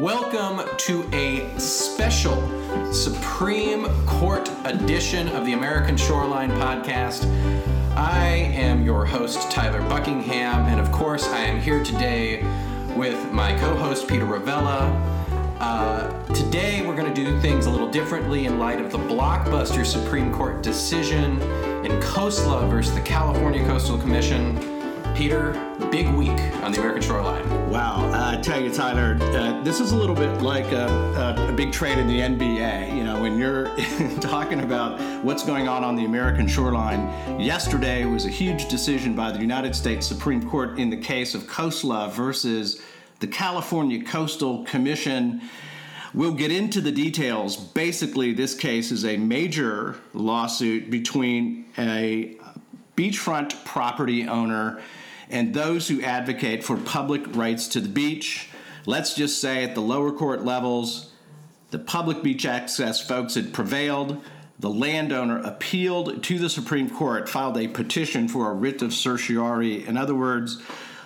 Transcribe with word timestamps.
Welcome 0.00 0.60
to 0.76 1.08
a 1.14 1.58
special 1.58 2.36
Supreme 2.92 3.86
Court 4.04 4.50
edition 4.66 5.26
of 5.28 5.46
the 5.46 5.54
American 5.54 5.96
Shoreline 5.96 6.50
Podcast. 6.50 7.24
I 7.96 8.26
am 8.26 8.84
your 8.84 9.06
host, 9.06 9.50
Tyler 9.50 9.80
Buckingham, 9.88 10.66
and 10.66 10.78
of 10.78 10.92
course, 10.92 11.26
I 11.28 11.38
am 11.38 11.58
here 11.58 11.82
today 11.82 12.42
with 12.94 13.32
my 13.32 13.58
co 13.58 13.74
host, 13.74 14.06
Peter 14.06 14.26
Ravella. 14.26 14.92
Uh, 15.60 16.10
today, 16.34 16.86
we're 16.86 16.94
going 16.94 17.12
to 17.12 17.14
do 17.14 17.40
things 17.40 17.64
a 17.64 17.70
little 17.70 17.90
differently 17.90 18.44
in 18.44 18.58
light 18.58 18.82
of 18.82 18.92
the 18.92 18.98
blockbuster 18.98 19.86
Supreme 19.86 20.30
Court 20.30 20.62
decision 20.62 21.40
in 21.86 21.92
Khosla 22.02 22.68
versus 22.68 22.94
the 22.94 23.00
California 23.00 23.64
Coastal 23.64 23.96
Commission. 23.96 24.58
Peter, 25.14 25.52
big 25.90 26.06
week 26.08 26.38
on 26.62 26.70
the 26.70 26.80
American 26.80 27.00
shoreline. 27.00 27.55
Wow, 27.76 28.10
uh, 28.10 28.38
I 28.38 28.40
tell 28.40 28.58
you, 28.58 28.72
Tyler, 28.72 29.18
uh, 29.20 29.62
this 29.62 29.80
is 29.80 29.92
a 29.92 29.96
little 29.96 30.14
bit 30.14 30.40
like 30.40 30.72
a, 30.72 30.86
a, 31.36 31.50
a, 31.50 31.52
big 31.52 31.72
trade 31.72 31.98
in 31.98 32.06
the 32.06 32.20
NBA. 32.20 32.96
You 32.96 33.04
know, 33.04 33.20
when 33.20 33.38
you're 33.38 33.66
talking 34.22 34.60
about 34.60 34.98
what's 35.22 35.44
going 35.44 35.68
on 35.68 35.84
on 35.84 35.94
the 35.94 36.06
American 36.06 36.48
shoreline, 36.48 37.06
yesterday 37.38 38.06
was 38.06 38.24
a 38.24 38.30
huge 38.30 38.70
decision 38.70 39.14
by 39.14 39.30
the 39.30 39.38
United 39.38 39.76
States 39.76 40.06
Supreme 40.06 40.48
Court 40.48 40.78
in 40.78 40.88
the 40.88 40.96
case 40.96 41.34
of 41.34 41.42
Khosla 41.42 42.10
versus 42.10 42.80
the 43.20 43.26
California 43.26 44.02
Coastal 44.02 44.64
Commission. 44.64 45.42
We'll 46.14 46.32
get 46.32 46.50
into 46.50 46.80
the 46.80 46.92
details. 46.92 47.58
Basically, 47.58 48.32
this 48.32 48.54
case 48.54 48.90
is 48.90 49.04
a 49.04 49.18
major 49.18 49.96
lawsuit 50.14 50.90
between 50.90 51.66
a 51.76 52.38
beachfront 52.96 53.66
property 53.66 54.26
owner 54.26 54.80
and 55.30 55.54
those 55.54 55.88
who 55.88 56.02
advocate 56.02 56.64
for 56.64 56.76
public 56.76 57.34
rights 57.34 57.68
to 57.68 57.80
the 57.80 57.88
beach. 57.88 58.48
Let's 58.84 59.14
just 59.14 59.40
say 59.40 59.64
at 59.64 59.74
the 59.74 59.80
lower 59.80 60.12
court 60.12 60.44
levels, 60.44 61.12
the 61.70 61.78
public 61.78 62.22
beach 62.22 62.46
access 62.46 63.00
folks 63.00 63.34
had 63.34 63.52
prevailed. 63.52 64.22
The 64.58 64.70
landowner 64.70 65.40
appealed 65.40 66.22
to 66.22 66.38
the 66.38 66.48
Supreme 66.48 66.88
Court, 66.88 67.28
filed 67.28 67.58
a 67.58 67.68
petition 67.68 68.28
for 68.28 68.50
a 68.50 68.54
writ 68.54 68.80
of 68.82 68.94
certiorari. 68.94 69.86
In 69.86 69.96
other 69.96 70.14
words, 70.14 70.60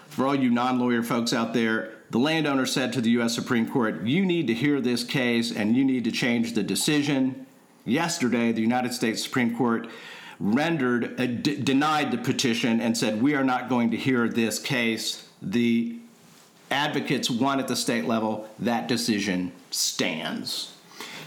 for 0.08 0.26
all 0.26 0.34
you 0.34 0.50
non 0.50 0.78
lawyer 0.78 1.02
folks 1.02 1.32
out 1.32 1.54
there, 1.54 1.92
the 2.10 2.18
landowner 2.18 2.66
said 2.66 2.92
to 2.92 3.00
the 3.00 3.10
U.S. 3.10 3.34
Supreme 3.34 3.68
Court, 3.68 4.02
You 4.02 4.26
need 4.26 4.46
to 4.48 4.54
hear 4.54 4.80
this 4.80 5.04
case 5.04 5.50
and 5.50 5.76
you 5.76 5.84
need 5.84 6.04
to 6.04 6.12
change 6.12 6.52
the 6.52 6.62
decision. 6.62 7.46
Yesterday, 7.84 8.52
the 8.52 8.60
United 8.60 8.92
States 8.92 9.22
Supreme 9.22 9.56
Court 9.56 9.88
rendered, 10.40 11.20
uh, 11.20 11.26
d- 11.26 11.60
denied 11.60 12.10
the 12.10 12.18
petition 12.18 12.80
and 12.80 12.96
said, 12.96 13.22
We 13.22 13.34
are 13.34 13.44
not 13.44 13.68
going 13.68 13.90
to 13.90 13.96
hear 13.96 14.28
this 14.28 14.58
case. 14.58 15.28
The 15.40 15.98
advocates 16.70 17.30
won 17.30 17.60
at 17.60 17.68
the 17.68 17.76
state 17.76 18.06
level. 18.06 18.48
That 18.58 18.88
decision 18.88 19.52
stands. 19.70 20.74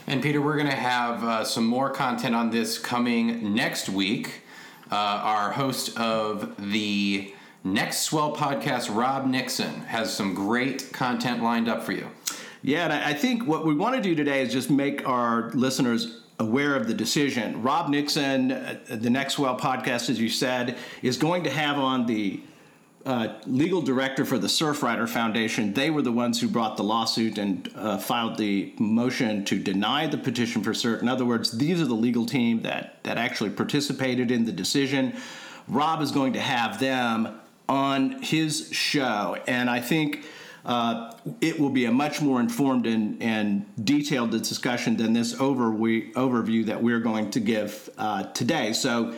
And 0.07 0.21
Peter, 0.21 0.41
we're 0.41 0.57
going 0.57 0.69
to 0.69 0.75
have 0.75 1.23
uh, 1.23 1.43
some 1.45 1.65
more 1.65 1.89
content 1.89 2.35
on 2.35 2.49
this 2.49 2.77
coming 2.77 3.53
next 3.53 3.87
week. 3.87 4.41
Uh, 4.91 4.95
our 4.95 5.51
host 5.51 5.97
of 5.97 6.55
the 6.71 7.33
Next 7.63 8.01
Swell 8.01 8.35
podcast, 8.35 8.93
Rob 8.93 9.25
Nixon, 9.25 9.81
has 9.85 10.13
some 10.13 10.33
great 10.33 10.91
content 10.91 11.41
lined 11.41 11.69
up 11.69 11.83
for 11.83 11.93
you. 11.93 12.09
Yeah, 12.61 12.83
and 12.83 12.93
I 12.93 13.13
think 13.13 13.47
what 13.47 13.65
we 13.65 13.73
want 13.73 13.95
to 13.95 14.01
do 14.01 14.15
today 14.15 14.41
is 14.41 14.51
just 14.51 14.69
make 14.69 15.07
our 15.07 15.49
listeners 15.51 16.22
aware 16.39 16.75
of 16.75 16.87
the 16.87 16.93
decision. 16.93 17.61
Rob 17.61 17.89
Nixon, 17.89 18.51
uh, 18.51 18.79
the 18.89 19.09
Next 19.09 19.35
Swell 19.35 19.57
podcast, 19.57 20.09
as 20.09 20.19
you 20.19 20.29
said, 20.29 20.77
is 21.01 21.17
going 21.17 21.43
to 21.43 21.49
have 21.49 21.77
on 21.77 22.05
the 22.05 22.41
uh, 23.05 23.35
legal 23.45 23.81
director 23.81 24.23
for 24.23 24.37
the 24.37 24.47
Surfrider 24.47 25.07
Foundation. 25.07 25.73
They 25.73 25.89
were 25.89 26.01
the 26.01 26.11
ones 26.11 26.39
who 26.39 26.47
brought 26.47 26.77
the 26.77 26.83
lawsuit 26.83 27.37
and 27.37 27.69
uh, 27.75 27.97
filed 27.97 28.37
the 28.37 28.73
motion 28.79 29.43
to 29.45 29.59
deny 29.59 30.07
the 30.07 30.17
petition 30.17 30.63
for 30.63 30.71
cert. 30.71 31.01
In 31.01 31.09
other 31.09 31.25
words, 31.25 31.51
these 31.51 31.81
are 31.81 31.85
the 31.85 31.93
legal 31.95 32.25
team 32.25 32.61
that, 32.61 33.03
that 33.03 33.17
actually 33.17 33.49
participated 33.49 34.31
in 34.31 34.45
the 34.45 34.53
decision. 34.53 35.15
Rob 35.67 36.01
is 36.01 36.11
going 36.11 36.33
to 36.33 36.39
have 36.39 36.79
them 36.79 37.39
on 37.67 38.21
his 38.21 38.69
show, 38.71 39.37
and 39.47 39.69
I 39.69 39.81
think 39.81 40.25
uh, 40.65 41.13
it 41.41 41.59
will 41.59 41.69
be 41.69 41.85
a 41.85 41.91
much 41.91 42.21
more 42.21 42.39
informed 42.39 42.85
and, 42.85 43.21
and 43.21 43.65
detailed 43.83 44.31
discussion 44.31 44.95
than 44.95 45.13
this 45.13 45.33
overview 45.35 46.65
that 46.65 46.81
we're 46.81 47.01
going 47.01 47.29
to 47.31 47.39
give 47.39 47.89
uh, 47.97 48.23
today. 48.31 48.73
So, 48.73 49.13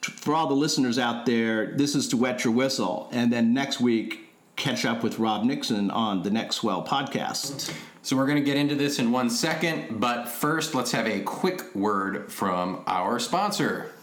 for 0.00 0.34
all 0.34 0.46
the 0.46 0.54
listeners 0.54 0.98
out 0.98 1.24
there, 1.24 1.72
this 1.76 1.94
is 1.94 2.08
to 2.08 2.16
wet 2.18 2.44
your 2.44 2.52
whistle. 2.52 3.08
And 3.10 3.32
then 3.32 3.54
next 3.54 3.80
week, 3.80 4.32
catch 4.54 4.84
up 4.84 5.02
with 5.02 5.18
Rob 5.18 5.44
Nixon 5.44 5.90
on 5.90 6.22
the 6.22 6.30
Next 6.30 6.56
Swell 6.56 6.84
podcast. 6.84 7.74
So, 8.02 8.16
we're 8.16 8.26
going 8.26 8.38
to 8.38 8.44
get 8.44 8.56
into 8.56 8.76
this 8.76 8.98
in 9.00 9.10
one 9.10 9.30
second, 9.30 9.98
but 9.98 10.28
first, 10.28 10.74
let's 10.74 10.92
have 10.92 11.06
a 11.06 11.20
quick 11.20 11.74
word 11.74 12.30
from 12.30 12.84
our 12.86 13.18
sponsor. 13.18 13.93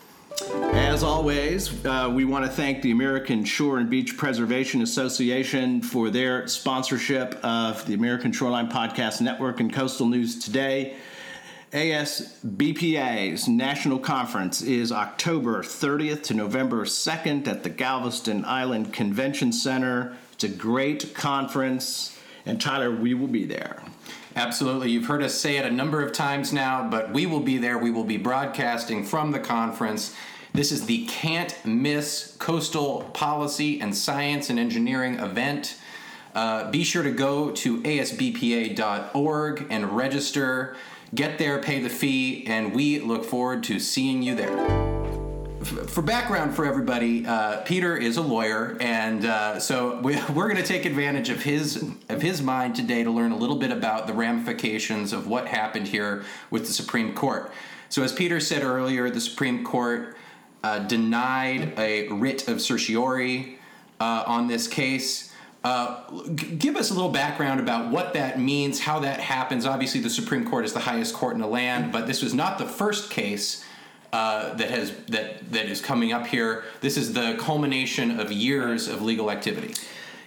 As 0.73 1.03
always, 1.03 1.85
uh, 1.85 2.09
we 2.13 2.25
want 2.25 2.45
to 2.45 2.51
thank 2.51 2.81
the 2.81 2.91
American 2.91 3.43
Shore 3.43 3.79
and 3.79 3.89
Beach 3.89 4.17
Preservation 4.17 4.81
Association 4.81 5.81
for 5.81 6.09
their 6.09 6.47
sponsorship 6.47 7.39
of 7.43 7.85
the 7.85 7.93
American 7.93 8.31
Shoreline 8.31 8.69
Podcast 8.69 9.21
Network 9.21 9.59
and 9.59 9.73
Coastal 9.73 10.07
News 10.07 10.43
Today. 10.43 10.95
ASBPA's 11.73 13.47
national 13.47 13.99
conference 13.99 14.61
is 14.61 14.91
October 14.91 15.63
30th 15.63 16.23
to 16.23 16.33
November 16.33 16.85
2nd 16.85 17.47
at 17.47 17.63
the 17.63 17.69
Galveston 17.69 18.43
Island 18.45 18.93
Convention 18.93 19.51
Center. 19.51 20.15
It's 20.33 20.43
a 20.43 20.49
great 20.49 21.13
conference, 21.13 22.17
and 22.45 22.59
Tyler, 22.59 22.91
we 22.91 23.13
will 23.13 23.27
be 23.27 23.45
there. 23.45 23.83
Absolutely. 24.35 24.89
You've 24.91 25.05
heard 25.05 25.23
us 25.23 25.35
say 25.35 25.57
it 25.57 25.65
a 25.65 25.71
number 25.71 26.01
of 26.01 26.13
times 26.13 26.53
now, 26.53 26.87
but 26.89 27.11
we 27.11 27.25
will 27.25 27.41
be 27.41 27.57
there. 27.57 27.77
We 27.77 27.91
will 27.91 28.03
be 28.03 28.17
broadcasting 28.17 29.03
from 29.03 29.31
the 29.31 29.39
conference. 29.39 30.15
This 30.53 30.71
is 30.71 30.85
the 30.85 31.05
can't 31.05 31.55
miss 31.65 32.35
coastal 32.39 33.03
policy 33.13 33.79
and 33.79 33.95
science 33.95 34.49
and 34.49 34.59
engineering 34.59 35.19
event. 35.19 35.77
Uh, 36.33 36.71
be 36.71 36.83
sure 36.83 37.03
to 37.03 37.11
go 37.11 37.51
to 37.51 37.81
asbpa.org 37.83 39.67
and 39.69 39.95
register. 39.95 40.75
Get 41.13 41.37
there, 41.37 41.59
pay 41.59 41.81
the 41.81 41.89
fee, 41.89 42.45
and 42.47 42.73
we 42.73 42.99
look 42.99 43.25
forward 43.25 43.63
to 43.65 43.79
seeing 43.79 44.21
you 44.21 44.35
there 44.35 44.80
for 45.63 46.01
background 46.01 46.55
for 46.55 46.65
everybody, 46.65 47.25
uh, 47.25 47.61
Peter 47.61 47.95
is 47.95 48.17
a 48.17 48.21
lawyer, 48.21 48.77
and 48.79 49.25
uh, 49.25 49.59
so 49.59 49.99
we, 50.01 50.15
are 50.19 50.33
going 50.33 50.55
to 50.55 50.63
take 50.63 50.85
advantage 50.85 51.29
of 51.29 51.43
his 51.43 51.83
of 52.09 52.21
his 52.21 52.41
mind 52.41 52.75
today 52.75 53.03
to 53.03 53.11
learn 53.11 53.31
a 53.31 53.37
little 53.37 53.57
bit 53.57 53.71
about 53.71 54.07
the 54.07 54.13
ramifications 54.13 55.13
of 55.13 55.27
what 55.27 55.47
happened 55.47 55.87
here 55.87 56.23
with 56.49 56.67
the 56.67 56.73
Supreme 56.73 57.13
Court. 57.13 57.51
So, 57.89 58.03
as 58.03 58.11
Peter 58.11 58.39
said 58.39 58.63
earlier, 58.63 59.09
the 59.09 59.21
Supreme 59.21 59.63
Court 59.63 60.15
uh, 60.63 60.79
denied 60.79 61.77
a 61.77 62.07
writ 62.09 62.47
of 62.47 62.61
certiorari 62.61 63.59
uh, 63.99 64.23
on 64.25 64.47
this 64.47 64.67
case. 64.67 65.33
Uh, 65.63 66.01
g- 66.33 66.55
give 66.55 66.75
us 66.75 66.89
a 66.89 66.93
little 66.93 67.11
background 67.11 67.59
about 67.59 67.91
what 67.91 68.13
that 68.13 68.39
means, 68.39 68.79
how 68.79 68.99
that 68.99 69.19
happens. 69.19 69.65
Obviously, 69.65 70.01
the 70.01 70.09
Supreme 70.09 70.43
Court 70.49 70.65
is 70.65 70.73
the 70.73 70.79
highest 70.79 71.13
court 71.13 71.35
in 71.35 71.41
the 71.41 71.47
land, 71.47 71.91
but 71.91 72.07
this 72.07 72.23
was 72.23 72.33
not 72.33 72.57
the 72.57 72.65
first 72.65 73.11
case 73.11 73.63
uh, 74.13 74.53
that 74.55 74.69
has 74.69 74.93
that 75.07 75.51
that 75.51 75.65
is 75.65 75.81
coming 75.81 76.11
up 76.11 76.27
here. 76.27 76.63
This 76.81 76.97
is 76.97 77.13
the 77.13 77.35
culmination 77.39 78.19
of 78.19 78.31
years 78.31 78.87
of 78.87 79.01
legal 79.01 79.31
activity. 79.31 79.73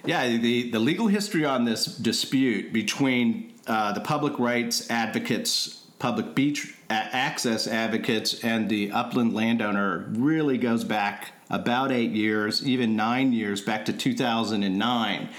Yeah, 0.05 0.27
the, 0.37 0.69
the 0.69 0.79
legal 0.79 1.07
history 1.07 1.45
on 1.45 1.65
this 1.65 1.85
dispute 1.85 2.71
between 2.71 3.53
uh, 3.65 3.93
the 3.93 4.01
public 4.01 4.37
rights 4.37 4.89
advocates, 4.91 5.83
public 5.97 6.35
beach 6.35 6.75
access 6.89 7.67
advocates, 7.67 8.43
and 8.43 8.69
the 8.69 8.91
upland 8.91 9.33
landowner 9.33 10.05
really 10.09 10.59
goes 10.59 10.83
back 10.83 11.31
about 11.49 11.91
eight 11.91 12.11
years, 12.11 12.67
even 12.67 12.95
nine 12.95 13.33
years, 13.33 13.61
back 13.61 13.85
to 13.85 13.93
2009. 13.93 15.29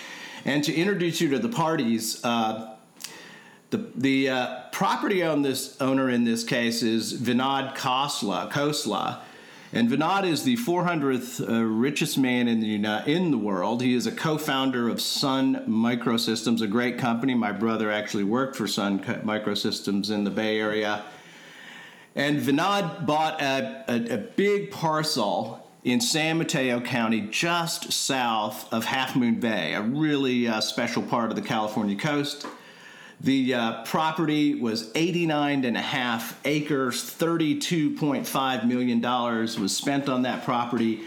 And 0.45 0.65
to 0.65 0.75
introduce 0.75 1.21
you 1.21 1.29
to 1.31 1.39
the 1.39 1.49
parties, 1.49 2.25
uh, 2.25 2.76
the, 3.71 3.85
the 3.97 4.29
uh, 4.29 4.61
property 4.71 5.23
on 5.23 5.43
this 5.43 5.81
owner 5.81 6.09
in 6.09 6.25
this 6.25 6.45
case 6.45 6.83
is 6.83 7.15
Vinod 7.15 7.77
Khosla. 7.77 9.21
And 9.73 9.89
Vinod 9.91 10.25
is 10.25 10.45
the 10.45 10.57
400th 10.57 11.49
uh, 11.49 11.63
richest 11.63 12.17
man 12.17 12.47
in 12.47 12.61
the, 12.61 13.03
in 13.11 13.33
the 13.33 13.39
world. 13.39 13.83
He 13.83 13.95
is 13.95 14.07
a 14.07 14.13
co 14.13 14.39
founder 14.39 14.89
of 14.89 15.01
Sun 15.01 15.67
Microsystems, 15.67 16.63
a 16.63 16.69
great 16.69 16.99
company. 16.99 17.35
My 17.35 17.53
brother 17.53 17.91
actually 17.91 18.25
worked 18.25 18.57
for 18.57 18.69
Sun 18.69 19.01
Microsystems 19.01 20.11
in 20.11 20.25
the 20.25 20.31
Bay 20.31 20.61
Area. 20.61 21.05
And 22.15 22.41
Vinod 22.41 23.05
bought 23.05 23.43
a, 23.43 23.85
a, 23.89 24.15
a 24.15 24.19
big 24.19 24.71
parcel 24.71 25.69
in 25.85 26.01
San 26.01 26.39
Mateo 26.39 26.81
County, 26.81 27.21
just 27.31 27.93
south 27.93 28.73
of 28.73 28.85
Half 28.85 29.15
Moon 29.15 29.39
Bay, 29.39 29.75
a 29.75 29.83
really 29.83 30.49
uh, 30.49 30.61
special 30.61 31.03
part 31.03 31.31
of 31.31 31.37
the 31.37 31.43
California 31.43 31.97
coast. 31.97 32.47
The 33.21 33.55
uh, 33.55 33.85
property 33.85 34.55
was 34.55 34.91
89 34.95 35.65
and 35.65 35.77
a 35.77 35.81
half 35.81 36.39
acres, 36.45 37.03
$32.5 37.03 38.67
million 38.67 39.01
was 39.01 39.75
spent 39.75 40.11
on 40.11 40.23
that 40.23 40.45
property, 40.45 41.01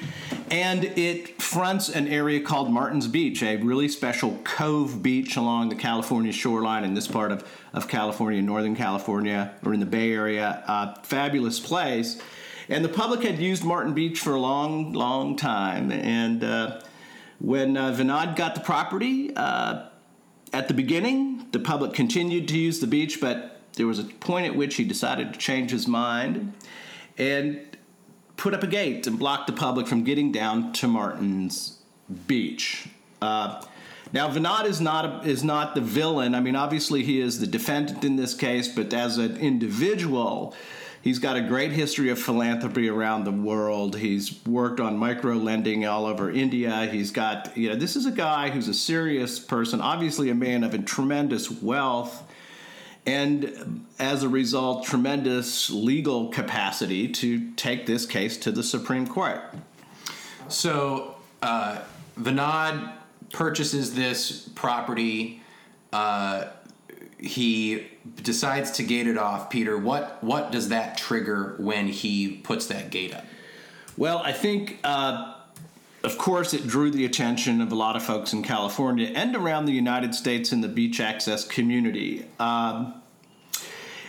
and 0.49 0.85
it 0.85 1.39
fronts 1.39 1.87
an 1.87 2.07
area 2.07 2.41
called 2.41 2.71
Martin's 2.71 3.07
Beach, 3.07 3.43
a 3.43 3.57
really 3.57 3.87
special 3.87 4.39
cove 4.43 5.03
beach 5.03 5.35
along 5.35 5.69
the 5.69 5.75
California 5.75 6.31
shoreline 6.31 6.83
in 6.83 6.95
this 6.95 7.07
part 7.07 7.31
of, 7.31 7.47
of 7.73 7.87
California, 7.87 8.41
Northern 8.41 8.75
California, 8.75 9.53
or 9.63 9.75
in 9.75 9.79
the 9.79 9.85
Bay 9.85 10.11
Area. 10.11 10.63
Uh, 10.65 10.95
fabulous 11.03 11.59
place. 11.59 12.19
And 12.69 12.83
the 12.83 12.89
public 12.89 13.21
had 13.21 13.37
used 13.37 13.63
Martin 13.63 13.93
Beach 13.93 14.19
for 14.19 14.33
a 14.33 14.39
long, 14.39 14.93
long 14.93 15.35
time. 15.35 15.91
And 15.91 16.43
uh, 16.43 16.81
when 17.39 17.77
uh, 17.77 17.91
Vinod 17.91 18.35
got 18.35 18.55
the 18.55 18.61
property, 18.61 19.31
uh, 19.35 19.89
at 20.53 20.67
the 20.67 20.73
beginning, 20.73 21.28
the 21.51 21.59
public 21.59 21.93
continued 21.93 22.47
to 22.49 22.57
use 22.57 22.79
the 22.79 22.87
beach, 22.87 23.19
but 23.19 23.61
there 23.73 23.87
was 23.87 23.99
a 23.99 24.03
point 24.03 24.45
at 24.45 24.55
which 24.55 24.75
he 24.75 24.83
decided 24.83 25.33
to 25.33 25.39
change 25.39 25.71
his 25.71 25.87
mind 25.87 26.53
and 27.17 27.59
put 28.37 28.53
up 28.53 28.63
a 28.63 28.67
gate 28.67 29.05
and 29.07 29.19
block 29.19 29.47
the 29.47 29.53
public 29.53 29.87
from 29.87 30.03
getting 30.03 30.31
down 30.31 30.71
to 30.73 30.87
Martin's 30.87 31.79
Beach. 32.27 32.87
Uh, 33.21 33.61
now, 34.11 34.29
Vinod 34.29 34.65
is 34.65 34.81
not 34.81 35.05
a, 35.05 35.29
is 35.29 35.43
not 35.43 35.75
the 35.75 35.81
villain. 35.81 36.33
I 36.33 36.39
mean, 36.39 36.55
obviously 36.55 37.03
he 37.03 37.19
is 37.19 37.39
the 37.39 37.45
defendant 37.45 38.03
in 38.03 38.15
this 38.15 38.33
case, 38.33 38.67
but 38.67 38.91
as 38.93 39.17
an 39.17 39.37
individual, 39.37 40.55
he's 41.01 41.19
got 41.19 41.35
a 41.35 41.41
great 41.41 41.71
history 41.71 42.09
of 42.09 42.19
philanthropy 42.19 42.89
around 42.89 43.23
the 43.23 43.31
world. 43.31 43.97
He's 43.97 44.45
worked 44.45 44.79
on 44.79 44.97
micro 44.97 45.35
lending 45.35 45.85
all 45.85 46.05
over 46.05 46.31
India. 46.31 46.85
He's 46.85 47.11
got 47.11 47.55
you 47.57 47.69
know 47.69 47.75
this 47.75 47.95
is 47.95 48.05
a 48.05 48.11
guy 48.11 48.49
who's 48.49 48.67
a 48.67 48.73
serious 48.73 49.39
person, 49.39 49.81
obviously 49.81 50.29
a 50.29 50.35
man 50.35 50.63
of 50.63 50.73
a 50.73 50.79
tremendous 50.79 51.49
wealth 51.49 52.23
and 53.09 53.85
as 53.97 54.23
a 54.23 54.29
result, 54.29 54.85
tremendous 54.85 55.69
legal 55.69 56.29
capacity 56.29 57.07
to 57.07 57.51
take 57.53 57.85
this 57.85 58.05
case 58.05 58.37
to 58.37 58.51
the 58.51 58.63
Supreme 58.63 59.07
Court. 59.07 59.41
So, 60.47 61.15
uh, 61.41 61.79
Vinod 62.19 62.93
purchases 63.31 63.95
this 63.95 64.49
property. 64.49 65.41
Uh, 65.91 66.47
he 67.19 67.87
decides 68.21 68.71
to 68.71 68.83
gate 68.83 69.07
it 69.07 69.17
off. 69.17 69.49
Peter, 69.49 69.77
what 69.77 70.23
what 70.23 70.51
does 70.51 70.69
that 70.69 70.97
trigger 70.97 71.55
when 71.59 71.87
he 71.87 72.37
puts 72.37 72.67
that 72.67 72.89
gate 72.89 73.13
up? 73.13 73.25
Well, 73.97 74.19
I 74.19 74.31
think. 74.31 74.79
Uh, 74.83 75.35
of 76.01 76.17
course, 76.17 76.53
it 76.53 76.65
drew 76.65 76.91
the 76.91 77.03
attention 77.03 77.59
of 77.59 77.73
a 77.73 77.75
lot 77.75 77.97
of 77.97 78.03
folks 78.03 78.31
in 78.31 78.41
California 78.41 79.11
and 79.13 79.35
around 79.35 79.65
the 79.65 79.73
United 79.73 80.15
States 80.15 80.53
in 80.53 80.61
the 80.61 80.69
beach 80.69 81.01
access 81.01 81.45
community. 81.45 82.25
Um, 82.39 82.93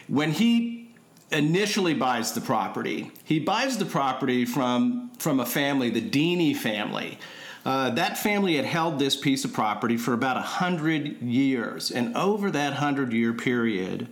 when 0.06 0.30
he 0.30 0.92
initially 1.32 1.94
buys 1.94 2.32
the 2.32 2.40
property, 2.40 3.10
he 3.24 3.40
buys 3.40 3.78
the 3.78 3.86
property 3.86 4.44
from, 4.44 5.10
from 5.18 5.40
a 5.40 5.46
family, 5.46 5.90
the 5.90 6.00
Deeney 6.00 6.56
family. 6.56 7.18
Uh, 7.64 7.90
that 7.90 8.16
family 8.16 8.56
had 8.56 8.64
held 8.64 8.98
this 8.98 9.16
piece 9.16 9.44
of 9.44 9.52
property 9.52 9.96
for 9.96 10.14
about 10.14 10.36
a 10.36 10.40
100 10.40 11.20
years. 11.20 11.90
And 11.90 12.16
over 12.16 12.50
that 12.50 12.72
100 12.72 13.12
year 13.12 13.34
period, 13.34 14.08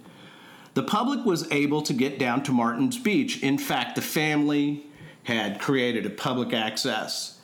the 0.74 0.82
public 0.82 1.24
was 1.24 1.50
able 1.50 1.82
to 1.82 1.92
get 1.92 2.18
down 2.18 2.42
to 2.44 2.52
Martin's 2.52 2.98
Beach. 2.98 3.42
In 3.42 3.58
fact, 3.58 3.96
the 3.96 4.02
family 4.02 4.86
had 5.24 5.60
created 5.60 6.06
a 6.06 6.10
public 6.10 6.52
access 6.52 7.38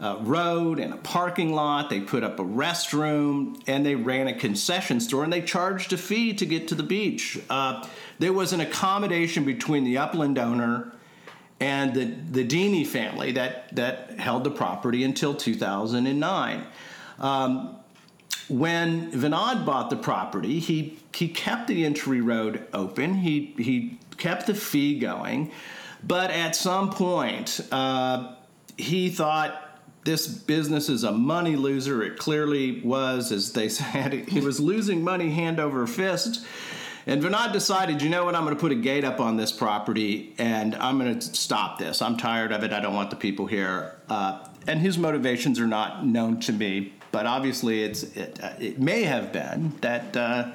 uh, 0.00 0.18
road 0.20 0.80
and 0.80 0.92
a 0.92 0.96
parking 0.98 1.52
lot. 1.54 1.88
They 1.88 2.00
put 2.00 2.24
up 2.24 2.40
a 2.40 2.44
restroom 2.44 3.62
and 3.66 3.86
they 3.86 3.94
ran 3.94 4.26
a 4.26 4.34
concession 4.34 5.00
store 5.00 5.24
and 5.24 5.32
they 5.32 5.40
charged 5.40 5.92
a 5.92 5.96
fee 5.96 6.34
to 6.34 6.46
get 6.46 6.68
to 6.68 6.74
the 6.74 6.82
beach. 6.82 7.38
Uh, 7.48 7.86
there 8.18 8.32
was 8.32 8.52
an 8.52 8.60
accommodation 8.60 9.44
between 9.44 9.84
the 9.84 9.98
upland 9.98 10.38
owner 10.38 10.92
and 11.60 11.94
the, 11.94 12.04
the 12.04 12.46
Deeney 12.46 12.86
family 12.86 13.32
that, 13.32 13.74
that 13.76 14.18
held 14.18 14.44
the 14.44 14.50
property 14.50 15.04
until 15.04 15.34
2009. 15.34 16.66
Um, 17.18 17.76
when 18.48 19.10
Vinod 19.12 19.64
bought 19.64 19.88
the 19.88 19.96
property, 19.96 20.58
he, 20.58 20.98
he 21.14 21.28
kept 21.28 21.68
the 21.68 21.84
entry 21.84 22.20
road 22.20 22.66
open, 22.74 23.14
he, 23.14 23.54
he 23.56 23.98
kept 24.18 24.46
the 24.46 24.54
fee 24.54 24.98
going, 24.98 25.50
but 26.02 26.30
at 26.30 26.54
some 26.54 26.90
point, 26.90 27.60
uh, 27.72 28.34
he 28.76 29.08
thought 29.08 29.80
this 30.04 30.26
business 30.26 30.88
is 30.88 31.04
a 31.04 31.12
money 31.12 31.56
loser. 31.56 32.02
It 32.02 32.18
clearly 32.18 32.80
was, 32.82 33.32
as 33.32 33.52
they 33.52 33.68
said, 33.70 34.12
he 34.28 34.40
was 34.40 34.60
losing 34.60 35.02
money 35.02 35.30
hand 35.30 35.58
over 35.58 35.86
fist. 35.86 36.44
And 37.06 37.22
Vinod 37.22 37.52
decided, 37.52 38.00
you 38.00 38.08
know 38.08 38.24
what, 38.24 38.34
I'm 38.34 38.44
going 38.44 38.54
to 38.54 38.60
put 38.60 38.72
a 38.72 38.76
gate 38.76 39.04
up 39.04 39.20
on 39.20 39.36
this 39.36 39.52
property 39.52 40.34
and 40.38 40.74
I'm 40.76 40.98
going 40.98 41.18
to 41.18 41.34
stop 41.34 41.78
this. 41.78 42.00
I'm 42.00 42.16
tired 42.16 42.52
of 42.52 42.64
it. 42.64 42.72
I 42.72 42.80
don't 42.80 42.94
want 42.94 43.10
the 43.10 43.16
people 43.16 43.46
here. 43.46 43.96
Uh, 44.08 44.46
and 44.66 44.80
his 44.80 44.96
motivations 44.96 45.60
are 45.60 45.66
not 45.66 46.06
known 46.06 46.40
to 46.40 46.52
me, 46.52 46.94
but 47.12 47.26
obviously 47.26 47.82
it's 47.82 48.02
it, 48.02 48.42
uh, 48.42 48.54
it 48.58 48.80
may 48.80 49.02
have 49.02 49.32
been 49.32 49.72
that 49.82 50.16
uh, 50.16 50.50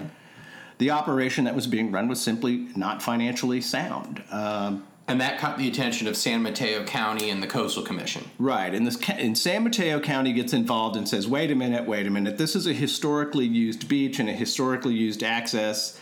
the 0.80 0.90
operation 0.92 1.46
that 1.46 1.54
was 1.54 1.68
being 1.68 1.92
run 1.92 2.08
was 2.08 2.20
simply 2.20 2.68
not 2.76 3.04
financially 3.04 3.62
sound. 3.62 4.24
Um, 4.32 4.88
and 5.08 5.20
that 5.22 5.40
caught 5.40 5.58
the 5.58 5.68
attention 5.68 6.08
of 6.08 6.16
San 6.16 6.44
Mateo 6.44 6.84
County 6.84 7.32
and 7.32 7.42
the 7.42 7.48
Coastal 7.48 7.82
Commission. 7.82 8.30
Right, 8.38 8.72
and 8.74 8.86
this 8.86 8.98
and 9.10 9.36
San 9.36 9.64
Mateo 9.64 10.00
County 10.00 10.34
gets 10.34 10.54
involved 10.54 10.96
and 10.96 11.10
says, 11.10 11.28
"Wait 11.28 11.50
a 11.50 11.56
minute, 11.56 11.88
wait 11.88 12.06
a 12.06 12.12
minute. 12.12 12.38
This 12.38 12.56
is 12.56 12.68
a 12.68 12.74
historically 12.74 13.46
used 13.46 13.88
beach 13.88 14.20
and 14.20 14.30
a 14.30 14.34
historically 14.34 14.94
used 14.94 15.24
access." 15.24 16.00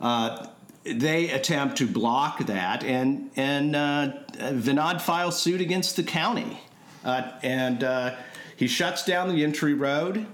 Uh, 0.00 0.46
they 0.84 1.30
attempt 1.30 1.76
to 1.78 1.86
block 1.86 2.38
that, 2.46 2.82
and 2.84 3.30
and 3.36 3.76
uh, 3.76 4.12
Vinod 4.38 5.00
files 5.00 5.40
suit 5.40 5.60
against 5.60 5.96
the 5.96 6.02
county, 6.02 6.58
uh, 7.04 7.32
and 7.42 7.84
uh, 7.84 8.16
he 8.56 8.66
shuts 8.66 9.04
down 9.04 9.28
the 9.28 9.44
entry 9.44 9.74
road. 9.74 10.26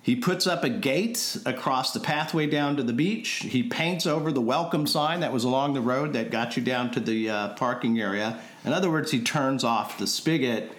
He 0.00 0.16
puts 0.16 0.46
up 0.46 0.64
a 0.64 0.68
gate 0.68 1.36
across 1.46 1.92
the 1.92 2.00
pathway 2.00 2.48
down 2.48 2.76
to 2.76 2.82
the 2.82 2.92
beach. 2.92 3.28
He 3.28 3.62
paints 3.62 4.04
over 4.04 4.32
the 4.32 4.40
welcome 4.40 4.86
sign 4.86 5.20
that 5.20 5.32
was 5.32 5.44
along 5.44 5.74
the 5.74 5.80
road 5.80 6.12
that 6.14 6.30
got 6.30 6.56
you 6.56 6.62
down 6.62 6.90
to 6.92 7.00
the 7.00 7.30
uh, 7.30 7.48
parking 7.54 8.00
area. 8.00 8.40
In 8.64 8.72
other 8.72 8.90
words, 8.90 9.12
he 9.12 9.20
turns 9.20 9.62
off 9.62 9.98
the 9.98 10.06
spigot, 10.06 10.72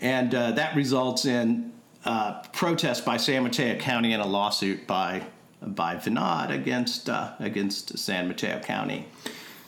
and 0.00 0.32
that 0.32 0.74
results 0.76 1.24
in 1.24 1.72
uh, 2.04 2.42
protest 2.52 3.04
by 3.04 3.16
San 3.16 3.44
Mateo 3.44 3.78
County 3.78 4.12
and 4.12 4.22
a 4.22 4.26
lawsuit 4.26 4.86
by 4.86 5.24
by 5.66 5.96
Vinod 5.96 6.50
against 6.50 7.08
uh, 7.08 7.32
against 7.38 7.98
San 7.98 8.28
Mateo 8.28 8.60
County. 8.60 9.06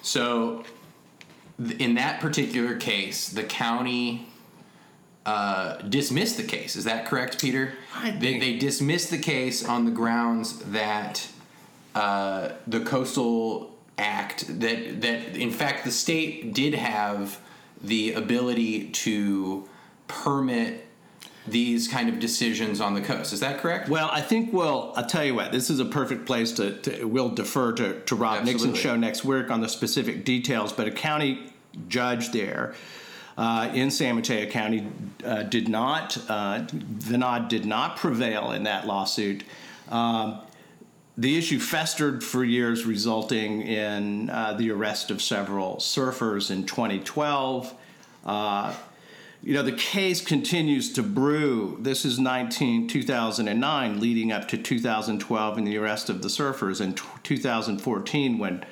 So, 0.03 0.65
in 1.79 1.95
that 1.95 2.21
particular 2.21 2.77
case, 2.77 3.29
the 3.29 3.43
county 3.43 4.29
uh, 5.25 5.79
dismissed 5.79 6.37
the 6.37 6.45
case. 6.45 6.77
Is 6.77 6.85
that 6.85 7.07
correct, 7.07 7.41
Peter? 7.41 7.73
They, 8.21 8.39
they 8.39 8.57
dismissed 8.57 9.11
the 9.11 9.19
case 9.19 9.65
on 9.65 9.85
the 9.85 9.91
grounds 9.91 10.59
that 10.61 11.29
uh, 11.95 12.51
the 12.67 12.81
Coastal 12.81 13.75
Act 13.99 14.61
that 14.61 15.01
that 15.01 15.37
in 15.37 15.51
fact 15.51 15.87
the 15.87 15.91
state 15.91 16.53
did 16.53 16.75
have 16.75 17.41
the 17.83 18.13
ability 18.13 18.91
to 18.91 19.67
permit 20.07 20.86
these 21.47 21.89
kind 21.89 22.09
of 22.09 22.19
decisions 22.19 22.81
on 22.81 22.95
the 22.95 23.01
coast. 23.01 23.33
Is 23.33 23.41
that 23.41 23.59
correct? 23.59 23.89
Well, 23.89 24.09
I 24.13 24.21
think 24.21 24.53
we'll. 24.53 24.93
I'll 24.97 25.07
tell 25.07 25.25
you 25.25 25.35
what. 25.35 25.53
This 25.53 25.71
is 25.71 25.81
a 25.81 25.85
perfect 25.85 26.27
place 26.27 26.53
to. 26.53 26.77
to 26.83 27.05
we'll 27.05 27.31
defer 27.31 27.73
to, 27.73 28.01
to 28.01 28.15
Rob 28.15 28.39
Absolutely. 28.39 28.53
Nixon's 28.53 28.79
show 28.79 28.97
next 28.97 29.25
week 29.25 29.51
on 29.51 29.61
the 29.61 29.69
specific 29.69 30.25
details. 30.25 30.73
But 30.73 30.89
a 30.89 30.93
county 30.93 31.53
judge 31.89 32.33
there 32.33 32.75
uh, 33.37 33.71
in 33.75 33.91
San 33.91 34.15
Mateo 34.17 34.47
County 34.47 34.87
uh, 35.25 35.43
did 35.43 35.69
not, 35.69 36.17
uh, 36.29 36.61
Vinod 36.67 37.49
did 37.49 37.67
not 37.67 37.97
prevail 37.97 38.53
in 38.53 38.65
that 38.65 38.87
lawsuit. 38.87 39.45
Um, 39.89 40.41
the 41.19 41.39
issue 41.39 41.59
festered 41.59 42.23
for 42.23 42.45
years, 42.45 42.85
resulting 42.85 43.63
in 43.63 44.29
uh, 44.31 44.55
the 44.55 44.71
arrest 44.71 45.11
of 45.11 45.23
several 45.23 45.77
surfers 45.77 46.51
in 46.51 46.65
2012. 46.67 47.73
Uh, 48.25 48.75
you 49.47 49.55
know, 49.55 49.63
the 49.63 49.71
case 49.71 50.21
continues 50.21 50.93
to 50.95 51.05
brew. 51.05 51.79
This 51.81 52.05
is 52.05 52.19
19, 52.19 52.89
2009, 52.89 54.01
leading 54.01 54.33
up 54.33 54.49
to 54.49 54.59
2012 54.59 55.59
and 55.59 55.65
the 55.65 55.77
arrest 55.77 56.11
of 56.11 56.21
the 56.21 56.27
surfers, 56.27 56.81
in 56.81 56.95
2014 57.23 58.39
when 58.39 58.65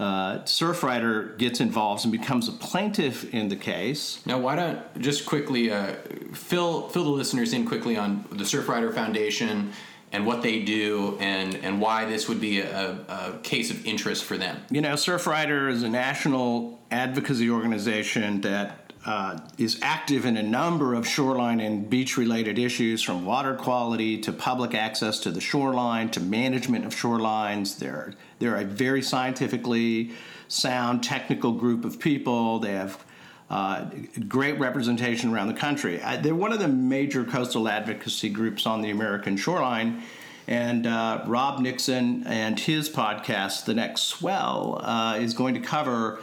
uh, 0.00 0.38
Surfrider 0.44 1.36
gets 1.36 1.60
involved 1.60 2.06
and 2.06 2.10
becomes 2.10 2.48
a 2.48 2.52
plaintiff 2.52 3.34
in 3.34 3.50
the 3.50 3.56
case. 3.56 4.24
Now, 4.24 4.38
why 4.38 4.56
don't 4.56 4.98
just 4.98 5.26
quickly 5.26 5.70
uh, 5.70 5.96
fill 6.32 6.88
fill 6.88 7.04
the 7.04 7.10
listeners 7.10 7.52
in 7.52 7.66
quickly 7.66 7.98
on 7.98 8.24
the 8.30 8.44
Surfrider 8.44 8.94
Foundation 8.94 9.72
and 10.10 10.24
what 10.24 10.40
they 10.40 10.60
do 10.60 11.18
and 11.20 11.54
and 11.56 11.82
why 11.82 12.06
this 12.06 12.30
would 12.30 12.40
be 12.40 12.60
a, 12.60 12.92
a 13.08 13.38
case 13.42 13.70
of 13.70 13.84
interest 13.84 14.24
for 14.24 14.38
them. 14.38 14.56
You 14.70 14.80
know, 14.80 14.94
Surfrider 14.94 15.70
is 15.70 15.82
a 15.82 15.88
national 15.90 16.80
advocacy 16.90 17.50
organization 17.50 18.42
that 18.42 18.81
uh, 19.04 19.38
is 19.58 19.78
active 19.82 20.24
in 20.24 20.36
a 20.36 20.42
number 20.42 20.94
of 20.94 21.06
shoreline 21.06 21.60
and 21.60 21.88
beach 21.90 22.16
related 22.16 22.58
issues 22.58 23.02
from 23.02 23.24
water 23.24 23.54
quality 23.54 24.18
to 24.18 24.32
public 24.32 24.74
access 24.74 25.18
to 25.20 25.30
the 25.30 25.40
shoreline 25.40 26.08
to 26.10 26.20
management 26.20 26.84
of 26.84 26.94
shorelines. 26.94 27.78
They're, 27.78 28.14
they're 28.38 28.56
a 28.56 28.64
very 28.64 29.02
scientifically 29.02 30.12
sound 30.48 31.02
technical 31.02 31.52
group 31.52 31.84
of 31.84 31.98
people. 31.98 32.58
They 32.58 32.72
have 32.72 33.04
Uh, 33.52 33.84
great 34.28 34.58
representation 34.58 35.30
around 35.30 35.48
the 35.54 35.60
country. 35.60 36.00
I, 36.00 36.16
they're 36.16 36.34
one 36.34 36.54
of 36.54 36.58
the 36.58 36.68
major 36.68 37.22
coastal 37.22 37.68
advocacy 37.68 38.30
groups 38.30 38.66
on 38.66 38.80
the 38.80 38.90
American 38.90 39.36
shoreline. 39.36 40.00
And 40.48 40.86
uh, 40.86 41.22
Rob 41.26 41.60
Nixon 41.60 42.24
and 42.26 42.58
his 42.58 42.88
podcast, 42.88 43.66
The 43.66 43.74
Next 43.74 44.02
Swell, 44.08 44.80
uh, 44.82 45.18
is 45.20 45.34
going 45.34 45.54
to 45.54 45.60
cover 45.60 46.22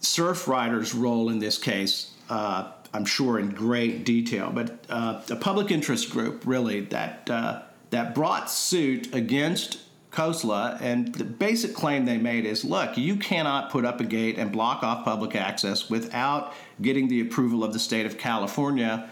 Surfrider's 0.00 0.94
role 0.94 1.28
in 1.28 1.38
this 1.38 1.58
case, 1.58 2.12
uh, 2.28 2.72
I'm 2.92 3.04
sure, 3.04 3.38
in 3.38 3.50
great 3.50 4.04
detail. 4.04 4.50
But 4.52 4.84
uh, 4.88 5.22
a 5.30 5.36
public 5.36 5.70
interest 5.70 6.10
group, 6.10 6.42
really, 6.44 6.80
that, 6.86 7.28
uh, 7.30 7.62
that 7.90 8.14
brought 8.14 8.50
suit 8.50 9.14
against 9.14 9.78
Khosla, 10.10 10.80
and 10.80 11.14
the 11.14 11.24
basic 11.24 11.74
claim 11.74 12.04
they 12.04 12.18
made 12.18 12.44
is 12.44 12.64
look, 12.64 12.98
you 12.98 13.16
cannot 13.16 13.70
put 13.70 13.84
up 13.84 14.00
a 14.00 14.04
gate 14.04 14.38
and 14.38 14.50
block 14.50 14.82
off 14.82 15.04
public 15.04 15.36
access 15.36 15.88
without 15.88 16.52
getting 16.82 17.06
the 17.06 17.20
approval 17.20 17.62
of 17.62 17.72
the 17.72 17.78
state 17.78 18.06
of 18.06 18.18
California 18.18 19.08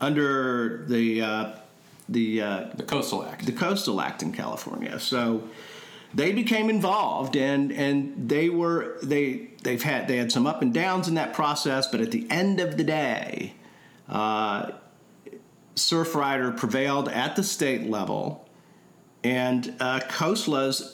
under 0.00 0.84
the 0.88 1.22
uh, 1.22 1.52
the 2.08 2.42
uh, 2.42 2.66
the 2.74 2.82
Coastal 2.82 3.24
Act. 3.24 3.46
The 3.46 3.52
Coastal 3.52 4.00
Act 4.00 4.22
in 4.22 4.32
California. 4.32 4.98
So 4.98 5.44
they 6.14 6.32
became 6.32 6.70
involved, 6.70 7.36
and 7.36 7.70
and 7.72 8.28
they 8.28 8.48
were 8.48 8.98
they 9.02 9.50
they've 9.62 9.82
had 9.82 10.08
they 10.08 10.16
had 10.16 10.32
some 10.32 10.46
up 10.46 10.62
and 10.62 10.72
downs 10.72 11.08
in 11.08 11.14
that 11.14 11.34
process, 11.34 11.86
but 11.86 12.00
at 12.00 12.10
the 12.10 12.26
end 12.30 12.60
of 12.60 12.76
the 12.76 12.84
day, 12.84 13.54
uh, 14.08 14.70
Surfrider 15.74 16.56
prevailed 16.56 17.08
at 17.08 17.36
the 17.36 17.42
state 17.42 17.88
level. 17.88 18.44
And 19.24 19.74
uh, 19.80 20.00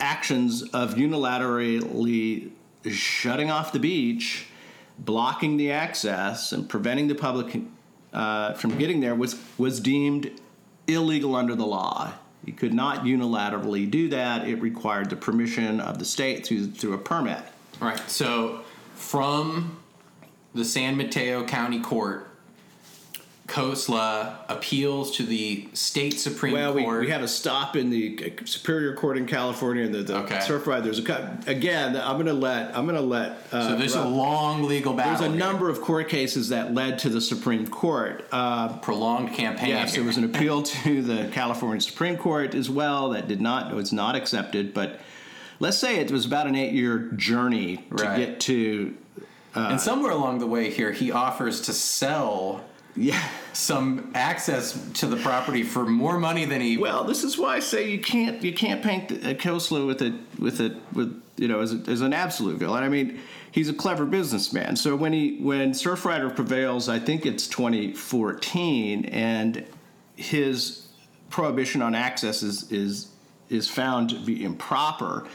actions 0.00 0.62
of 0.62 0.94
unilaterally 0.94 2.50
shutting 2.90 3.50
off 3.50 3.72
the 3.72 3.78
beach, 3.78 4.46
blocking 4.98 5.56
the 5.58 5.70
access, 5.70 6.50
and 6.52 6.68
preventing 6.68 7.08
the 7.08 7.14
public 7.14 7.60
uh, 8.12 8.54
from 8.54 8.78
getting 8.78 9.00
there 9.00 9.14
was, 9.14 9.36
was 9.58 9.78
deemed 9.80 10.30
illegal 10.86 11.34
under 11.34 11.54
the 11.54 11.66
law. 11.66 12.12
You 12.44 12.52
could 12.52 12.74
not 12.74 13.04
unilaterally 13.04 13.90
do 13.90 14.08
that. 14.10 14.46
It 14.46 14.56
required 14.56 15.10
the 15.10 15.16
permission 15.16 15.80
of 15.80 15.98
the 15.98 16.04
state 16.04 16.46
through, 16.46 16.72
through 16.72 16.94
a 16.94 16.98
permit. 16.98 17.42
Right. 17.80 17.98
So 18.08 18.60
from 18.94 19.78
the 20.54 20.64
San 20.64 20.96
Mateo 20.96 21.44
County 21.44 21.80
Court, 21.80 22.28
Khosla 23.46 24.36
appeals 24.48 25.16
to 25.18 25.22
the 25.22 25.68
state 25.74 26.18
Supreme 26.18 26.54
well, 26.54 26.72
Court. 26.72 26.86
Well, 26.86 26.94
we, 26.94 27.06
we, 27.06 27.10
had 27.10 27.22
a 27.22 27.28
stop 27.28 27.76
in 27.76 27.90
the 27.90 28.32
Superior 28.46 28.94
Court 28.94 29.18
in 29.18 29.26
California, 29.26 29.84
and 29.84 29.94
the, 29.94 30.02
the 30.02 30.16
okay. 30.20 30.36
Surfrider. 30.36 30.84
There's 30.84 30.98
a 30.98 31.38
again. 31.46 31.94
I'm 31.94 32.14
going 32.14 32.26
to 32.26 32.32
let. 32.32 32.74
I'm 32.74 32.86
going 32.86 32.96
to 32.96 33.02
let. 33.02 33.32
Uh, 33.52 33.68
so 33.68 33.76
there's 33.76 33.96
Rob, 33.96 34.06
a 34.06 34.08
long 34.08 34.62
legal 34.62 34.94
battle. 34.94 35.12
There's 35.12 35.28
a 35.28 35.28
here. 35.28 35.38
number 35.38 35.68
of 35.68 35.82
court 35.82 36.08
cases 36.08 36.48
that 36.48 36.72
led 36.72 36.98
to 37.00 37.10
the 37.10 37.20
Supreme 37.20 37.66
Court. 37.66 38.26
Uh, 38.32 38.78
Prolonged 38.78 39.34
campaign. 39.34 39.68
Yes, 39.68 39.90
here. 39.90 40.00
there 40.00 40.06
was 40.06 40.16
an 40.16 40.24
appeal 40.24 40.62
to 40.84 41.02
the 41.02 41.28
California 41.30 41.82
Supreme 41.82 42.16
Court 42.16 42.54
as 42.54 42.70
well 42.70 43.10
that 43.10 43.28
did 43.28 43.42
not 43.42 43.74
was 43.74 43.92
not 43.92 44.16
accepted. 44.16 44.72
But 44.72 45.00
let's 45.60 45.76
say 45.76 45.96
it 45.96 46.10
was 46.10 46.24
about 46.24 46.46
an 46.46 46.54
eight 46.54 46.72
year 46.72 47.10
journey 47.14 47.84
to 47.94 48.04
right. 48.04 48.16
get 48.16 48.40
to. 48.40 48.96
Uh, 49.54 49.68
and 49.72 49.80
somewhere 49.80 50.12
along 50.12 50.38
the 50.38 50.46
way 50.46 50.70
here, 50.70 50.92
he 50.92 51.12
offers 51.12 51.60
to 51.60 51.74
sell 51.74 52.64
yeah. 52.96 53.22
Some 53.52 54.10
access 54.14 54.78
to 54.94 55.06
the 55.06 55.16
property 55.16 55.62
for 55.62 55.84
more 55.84 56.18
money 56.18 56.44
than 56.44 56.60
he 56.60 56.76
well 56.76 57.04
this 57.04 57.24
is 57.24 57.38
why 57.38 57.56
i 57.56 57.60
say 57.60 57.88
you 57.88 58.00
can't 58.00 58.42
you 58.42 58.52
can't 58.52 58.82
paint 58.82 59.10
a 59.10 59.34
Khosla 59.34 59.86
with 59.86 60.02
a 60.02 60.18
with 60.38 60.60
a 60.60 60.76
with 60.92 61.22
you 61.36 61.48
know 61.48 61.60
as, 61.60 61.72
a, 61.72 61.76
as 61.88 62.00
an 62.00 62.12
absolute 62.12 62.58
villain. 62.58 62.82
I 62.82 62.88
mean 62.88 63.20
he's 63.50 63.68
a 63.68 63.74
clever 63.74 64.06
businessman. 64.06 64.76
So 64.76 64.96
when 64.96 65.12
he 65.12 65.38
when 65.40 65.72
surfrider 65.72 66.34
prevails 66.34 66.88
i 66.88 66.98
think 66.98 67.26
it's 67.26 67.46
2014 67.48 69.06
and 69.06 69.64
his 70.16 70.86
prohibition 71.30 71.82
on 71.82 71.94
access 71.94 72.42
is 72.42 72.70
is 72.70 73.08
is 73.48 73.68
found 73.68 74.10
to 74.10 74.16
be 74.16 74.44
improper 74.44 75.26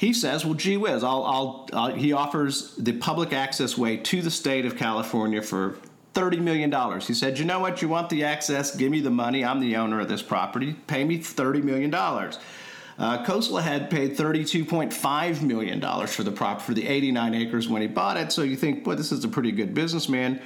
he 0.00 0.14
says, 0.14 0.46
"Well, 0.46 0.54
gee 0.54 0.78
whiz, 0.78 1.04
I'll, 1.04 1.24
I'll, 1.24 1.68
I'll, 1.74 1.94
he 1.94 2.14
offers 2.14 2.74
the 2.76 2.94
public 2.94 3.34
access 3.34 3.76
way 3.76 3.98
to 3.98 4.22
the 4.22 4.30
state 4.30 4.64
of 4.64 4.78
California 4.78 5.42
for 5.42 5.76
$30 6.20 6.40
million. 6.40 7.00
He 7.00 7.14
said, 7.14 7.38
You 7.38 7.44
know 7.44 7.60
what? 7.60 7.80
You 7.80 7.88
want 7.88 8.10
the 8.10 8.24
access? 8.24 8.76
Give 8.76 8.90
me 8.90 9.00
the 9.00 9.10
money. 9.10 9.44
I'm 9.44 9.60
the 9.60 9.76
owner 9.76 10.00
of 10.00 10.08
this 10.08 10.22
property. 10.22 10.74
Pay 10.86 11.04
me 11.04 11.18
$30 11.18 11.62
million. 11.64 11.94
Uh, 11.94 13.60
had 13.62 13.88
paid 13.88 14.16
$32.5 14.16 15.42
million 15.42 16.06
for 16.06 16.22
the 16.22 16.30
prop 16.30 16.60
for 16.60 16.74
the 16.74 16.86
89 16.86 17.34
acres 17.34 17.68
when 17.68 17.80
he 17.80 17.88
bought 17.88 18.18
it. 18.18 18.30
So 18.30 18.42
you 18.42 18.56
think, 18.56 18.84
boy, 18.84 18.96
this 18.96 19.10
is 19.10 19.24
a 19.24 19.28
pretty 19.28 19.52
good 19.52 19.72
businessman. 19.72 20.42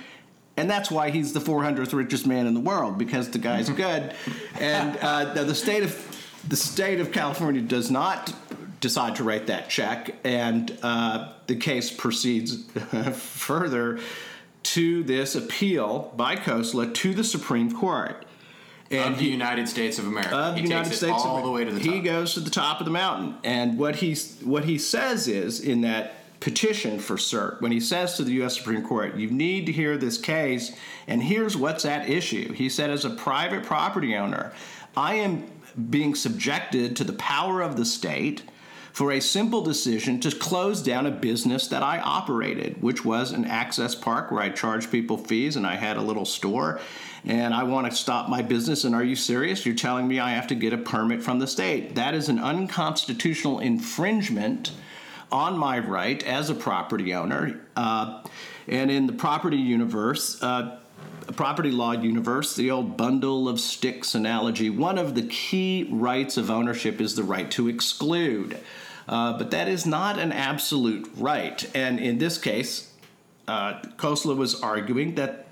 And 0.57 0.71
that's 0.71 0.89
why 0.89 1.11
he's 1.11 1.33
the 1.33 1.41
400th 1.41 1.93
richest 1.93 2.29
man 2.29 2.47
in 2.47 2.55
the 2.55 2.61
world 2.61 2.97
because 2.97 3.31
the 3.31 3.39
guy's 3.39 3.69
good. 3.87 4.15
and 4.61 4.97
uh, 4.99 5.35
the 5.35 5.55
state 5.55 5.83
of 5.83 6.11
the 6.47 6.57
state 6.57 7.01
of 7.01 7.11
California 7.11 7.63
does 7.63 7.91
not 7.91 8.33
decide 8.81 9.17
to 9.17 9.25
write 9.25 9.47
that 9.47 9.71
check, 9.71 10.15
and 10.25 10.77
uh, 10.83 11.33
the 11.47 11.57
case 11.57 11.91
proceeds 11.91 12.65
further 13.15 13.99
to 14.65 15.03
this 15.03 15.35
appeal 15.35 16.13
by 16.17 16.37
Khosla 16.37 16.93
to 16.95 17.15
the 17.15 17.25
Supreme 17.25 17.73
Court. 17.73 18.25
And 18.91 19.15
of 19.15 19.19
the 19.19 19.25
he, 19.25 19.31
United 19.31 19.69
States 19.69 19.99
of 19.99 20.07
America. 20.07 20.37
Of 20.37 20.57
he 20.57 20.63
the 20.63 20.69
United 20.69 20.95
States 20.95 21.23
all 21.25 21.39
of, 21.39 21.45
the 21.45 21.51
way 21.51 21.65
to 21.65 21.73
the 21.73 21.81
top. 21.81 21.95
he 21.95 22.01
goes 22.01 22.35
to 22.35 22.41
the 22.41 22.51
top 22.51 22.81
of 22.81 22.85
the 22.85 22.91
mountain. 22.91 23.37
And 23.43 23.79
what 23.79 23.97
he, 23.97 24.15
what 24.43 24.65
he 24.65 24.79
says 24.79 25.27
is 25.27 25.61
in 25.61 25.81
that 25.83 26.15
petition 26.41 26.99
for 26.99 27.17
cert, 27.17 27.61
when 27.61 27.73
he 27.73 27.81
says 27.81 28.17
to 28.17 28.25
the 28.25 28.33
U.S. 28.35 28.57
Supreme 28.57 28.87
Court, 28.87 29.17
you 29.17 29.31
need 29.31 29.67
to 29.67 29.73
hear 29.73 29.97
this 29.97 30.19
case, 30.19 30.77
and 31.07 31.23
here's 31.23 31.57
what's 31.57 31.85
at 31.85 32.09
issue. 32.09 32.53
He 32.53 32.69
said, 32.69 32.91
as 32.91 33.05
a 33.05 33.11
private 33.11 33.65
property 33.65 34.15
owner, 34.15 34.53
I 34.97 35.15
am 35.15 35.51
being 35.91 36.15
subjected 36.15 36.97
to 36.97 37.05
the 37.05 37.15
power 37.15 37.63
of 37.63 37.77
the 37.77 37.85
state 37.85 38.43
for 38.95 39.11
a 39.11 39.21
simple 39.21 39.61
decision 39.61 40.21
to 40.21 40.31
close 40.31 40.81
down 40.81 41.05
a 41.05 41.11
business 41.11 41.67
that 41.67 41.83
I 41.83 41.99
operated, 41.99 42.81
which 42.81 43.05
was 43.05 43.33
an 43.33 43.45
access 43.45 43.93
park 43.93 44.31
where 44.31 44.41
I 44.41 44.51
charged 44.51 44.93
people 44.93 45.19
fees 45.19 45.57
and 45.57 45.67
I 45.67 45.75
had 45.75 45.97
a 45.97 46.01
little 46.01 46.25
store. 46.25 46.81
And 47.25 47.53
I 47.53 47.65
want 47.65 47.91
to 47.91 47.97
stop 47.97 48.29
my 48.29 48.41
business. 48.41 48.85
And 48.85 48.95
are 48.95 49.03
you 49.03 49.17
serious? 49.17 49.67
You're 49.67 49.75
telling 49.75 50.07
me 50.07 50.21
I 50.21 50.31
have 50.31 50.47
to 50.47 50.55
get 50.55 50.73
a 50.73 50.79
permit 50.79 51.25
from 51.25 51.41
the 51.41 51.49
state. 51.49 51.97
That 51.97 52.15
is 52.15 52.29
an 52.29 52.39
unconstitutional 52.39 53.59
infringement 53.59 54.71
on 55.33 55.59
my 55.59 55.81
right 55.81 56.23
as 56.23 56.49
a 56.49 56.55
property 56.55 57.15
owner. 57.15 57.61
Uh, 57.75 58.23
and 58.69 58.93
in 58.93 59.09
the 59.09 59.13
property 59.13 59.57
universe, 59.57 60.41
uh, 60.41 60.79
property 61.35 61.73
law 61.73 61.93
universe, 61.93 62.55
the 62.55 62.71
old 62.71 62.97
bundle 62.97 63.49
of 63.49 63.59
sticks 63.59 64.15
analogy, 64.15 64.71
one 64.71 64.99
of 64.99 65.17
the 65.17 65.23
key 65.23 65.89
rights 65.91 66.37
of 66.37 66.49
ownership 66.49 67.01
is 67.01 67.17
the 67.17 67.25
right 67.25 67.51
to 67.51 67.67
exclude. 67.67 68.57
Uh, 69.09 69.37
but 69.37 69.51
that 69.51 69.69
is 69.69 69.85
not 69.85 70.19
an 70.19 70.33
absolute 70.33 71.11
right. 71.17 71.71
And 71.75 72.01
in 72.01 72.19
this 72.19 72.39
case, 72.39 72.91
uh, 73.47 73.81
Khosla 73.97 74.37
was 74.37 74.61
arguing 74.63 75.15
that 75.17 75.47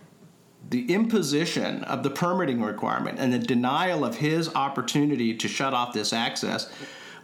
the 0.71 0.92
imposition 0.92 1.85
of 1.85 2.02
the 2.02 2.11
permitting 2.11 2.62
requirement 2.62 3.18
and 3.18 3.32
the 3.32 3.38
denial 3.38 4.04
of 4.04 4.16
his 4.16 4.54
opportunity 4.54 5.35
to 5.35 5.49
shut 5.49 5.75
off 5.75 5.92
this 5.92 6.12
access 6.12 6.71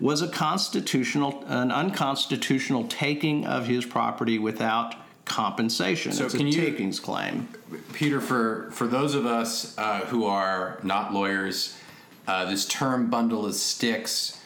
was 0.01 0.23
a 0.23 0.29
constitutional, 0.29 1.45
an 1.47 1.73
unconstitutional 1.73 2.87
taking 2.89 3.47
of 3.47 3.67
his 3.67 3.85
property 3.85 4.39
without 4.39 4.95
compensation. 5.25 6.13
So 6.13 6.27
it's 6.27 6.35
can 6.35 6.47
a 6.47 6.51
you, 6.51 6.61
takings 6.61 7.01
claim. 7.01 7.49
Peter, 7.93 8.21
for, 8.21 8.71
for 8.73 8.87
those 8.87 9.15
of 9.15 9.27
us 9.27 9.77
uh, 9.79 10.01
who 10.07 10.25
are 10.25 10.79
not 10.83 11.13
lawyers, 11.13 11.77
uh, 12.27 12.45
this 12.45 12.65
term 12.67 13.11
bundle 13.11 13.47
of 13.47 13.55
sticks 13.55 14.38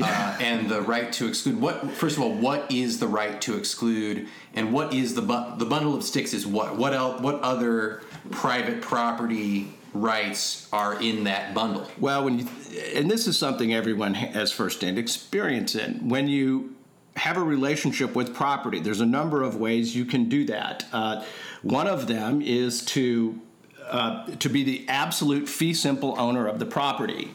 uh, 0.00 0.36
and 0.40 0.68
the 0.68 0.82
right 0.82 1.12
to 1.14 1.26
exclude. 1.26 1.60
What 1.60 1.90
first 1.92 2.16
of 2.16 2.22
all, 2.22 2.32
what 2.32 2.70
is 2.70 3.00
the 3.00 3.08
right 3.08 3.40
to 3.42 3.56
exclude, 3.56 4.28
and 4.54 4.72
what 4.72 4.94
is 4.94 5.14
the 5.14 5.22
bu- 5.22 5.56
the 5.58 5.66
bundle 5.66 5.94
of 5.94 6.04
sticks? 6.04 6.32
Is 6.32 6.46
what 6.46 6.76
what 6.76 6.94
else? 6.94 7.20
What 7.20 7.40
other 7.40 8.02
private 8.30 8.80
property 8.82 9.72
rights 9.92 10.68
are 10.72 11.00
in 11.00 11.24
that 11.24 11.54
bundle? 11.54 11.88
Well, 11.98 12.24
when 12.24 12.38
you 12.40 12.46
and 12.94 13.10
this 13.10 13.26
is 13.26 13.36
something 13.38 13.74
everyone 13.74 14.14
has 14.14 14.52
firsthand 14.52 14.98
experience 14.98 15.74
in 15.74 16.08
when 16.08 16.28
you 16.28 16.76
have 17.16 17.36
a 17.36 17.42
relationship 17.42 18.14
with 18.14 18.34
property. 18.34 18.80
There's 18.80 19.00
a 19.00 19.06
number 19.06 19.42
of 19.42 19.56
ways 19.56 19.94
you 19.96 20.04
can 20.04 20.28
do 20.28 20.44
that. 20.46 20.86
Uh, 20.92 21.24
one 21.62 21.86
of 21.86 22.06
them 22.06 22.40
is 22.40 22.84
to 22.86 23.40
uh, 23.88 24.26
to 24.36 24.48
be 24.48 24.62
the 24.62 24.88
absolute 24.88 25.48
fee 25.48 25.74
simple 25.74 26.14
owner 26.18 26.46
of 26.46 26.60
the 26.60 26.66
property 26.66 27.34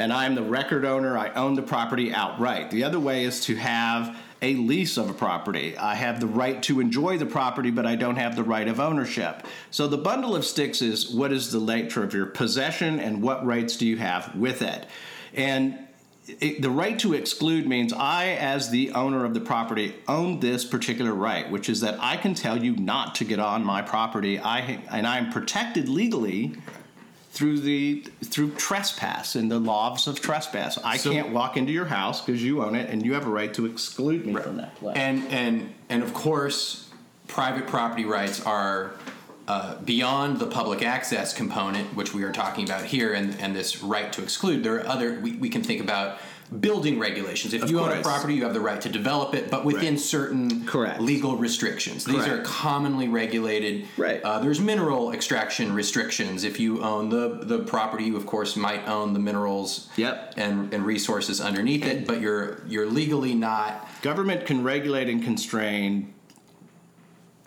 and 0.00 0.14
I'm 0.14 0.34
the 0.34 0.42
record 0.42 0.86
owner. 0.86 1.16
I 1.18 1.30
own 1.34 1.54
the 1.54 1.62
property 1.62 2.12
outright. 2.12 2.70
The 2.70 2.84
other 2.84 2.98
way 2.98 3.24
is 3.24 3.44
to 3.44 3.56
have 3.56 4.16
a 4.40 4.54
lease 4.54 4.96
of 4.96 5.10
a 5.10 5.12
property. 5.12 5.76
I 5.76 5.94
have 5.94 6.20
the 6.20 6.26
right 6.26 6.62
to 6.62 6.80
enjoy 6.80 7.18
the 7.18 7.26
property, 7.26 7.70
but 7.70 7.84
I 7.84 7.96
don't 7.96 8.16
have 8.16 8.34
the 8.34 8.42
right 8.42 8.66
of 8.66 8.80
ownership. 8.80 9.46
So 9.70 9.86
the 9.86 9.98
bundle 9.98 10.34
of 10.34 10.46
sticks 10.46 10.80
is 10.80 11.10
what 11.10 11.32
is 11.32 11.52
the 11.52 11.60
nature 11.60 12.02
of 12.02 12.14
your 12.14 12.24
possession 12.24 12.98
and 12.98 13.20
what 13.20 13.44
rights 13.44 13.76
do 13.76 13.86
you 13.86 13.98
have 13.98 14.34
with 14.34 14.62
it. 14.62 14.86
And 15.34 15.78
it, 16.26 16.62
the 16.62 16.70
right 16.70 16.98
to 17.00 17.12
exclude 17.12 17.66
means 17.66 17.92
I, 17.92 18.28
as 18.28 18.70
the 18.70 18.92
owner 18.92 19.26
of 19.26 19.34
the 19.34 19.40
property, 19.40 19.96
own 20.08 20.40
this 20.40 20.64
particular 20.64 21.12
right, 21.12 21.50
which 21.50 21.68
is 21.68 21.82
that 21.82 21.98
I 22.00 22.16
can 22.16 22.34
tell 22.34 22.62
you 22.62 22.74
not 22.76 23.16
to 23.16 23.24
get 23.24 23.38
on 23.38 23.64
my 23.64 23.82
property. 23.82 24.38
I 24.38 24.60
and 24.90 25.06
I'm 25.06 25.30
protected 25.30 25.90
legally 25.90 26.56
through 27.30 27.60
the 27.60 28.04
through 28.24 28.50
trespass 28.52 29.36
and 29.36 29.50
the 29.50 29.58
laws 29.58 30.06
of 30.08 30.20
trespass. 30.20 30.78
I 30.84 30.96
So- 30.96 31.12
can't 31.12 31.30
walk 31.30 31.56
into 31.56 31.72
your 31.72 31.86
house 31.86 32.20
because 32.20 32.42
you 32.42 32.62
own 32.62 32.74
it, 32.74 32.90
and 32.90 33.04
you 33.04 33.14
have 33.14 33.26
a 33.26 33.30
right 33.30 33.52
to 33.54 33.66
exclude 33.66 34.26
me 34.26 34.34
from 34.34 34.56
that 34.56 34.74
place. 34.76 34.96
And 34.96 35.26
and 35.28 35.72
and 35.88 36.02
of 36.02 36.12
course, 36.12 36.86
private 37.28 37.66
property 37.66 38.04
rights 38.04 38.40
are 38.42 38.92
uh, 39.46 39.76
beyond 39.84 40.38
the 40.38 40.46
public 40.46 40.82
access 40.82 41.32
component, 41.32 41.94
which 41.96 42.14
we 42.14 42.22
are 42.24 42.32
talking 42.32 42.64
about 42.64 42.84
here, 42.84 43.12
and 43.12 43.36
and 43.40 43.54
this 43.54 43.82
right 43.82 44.12
to 44.12 44.22
exclude. 44.22 44.62
There 44.64 44.76
are 44.76 44.86
other 44.86 45.18
we, 45.20 45.32
we 45.32 45.48
can 45.48 45.62
think 45.62 45.80
about 45.80 46.18
building 46.58 46.98
regulations. 46.98 47.54
If 47.54 47.62
Of 47.62 47.70
you 47.70 47.80
own 47.80 47.96
a 47.96 48.02
property, 48.02 48.34
you 48.34 48.44
have 48.44 48.54
the 48.54 48.60
right 48.60 48.80
to 48.80 48.88
develop 48.88 49.34
it, 49.34 49.50
but 49.50 49.64
within 49.64 49.94
Right. 49.94 50.00
certain 50.00 50.64
Correct. 50.66 51.00
legal 51.00 51.36
restrictions. 51.36 52.04
These 52.04 52.26
are 52.26 52.42
commonly 52.42 53.08
regulated. 53.08 53.86
Right. 53.96 54.20
Uh, 54.22 54.40
there's 54.40 54.60
mineral 54.60 55.12
extraction 55.12 55.72
restrictions. 55.72 56.44
If 56.44 56.58
you 56.58 56.82
own 56.82 57.08
the 57.10 57.40
the 57.42 57.60
property, 57.60 58.04
you 58.04 58.16
of 58.16 58.26
course 58.26 58.56
might 58.56 58.86
own 58.88 59.12
the 59.12 59.20
minerals. 59.20 59.88
Yep. 59.96 60.34
And 60.36 60.72
and 60.74 60.84
resources 60.84 61.40
underneath 61.40 61.84
it, 61.86 62.06
but 62.06 62.20
you're 62.20 62.62
you're 62.66 62.86
legally 62.86 63.34
not. 63.34 63.88
Government 64.02 64.46
can 64.46 64.64
regulate 64.64 65.08
and 65.08 65.22
constrain 65.22 66.14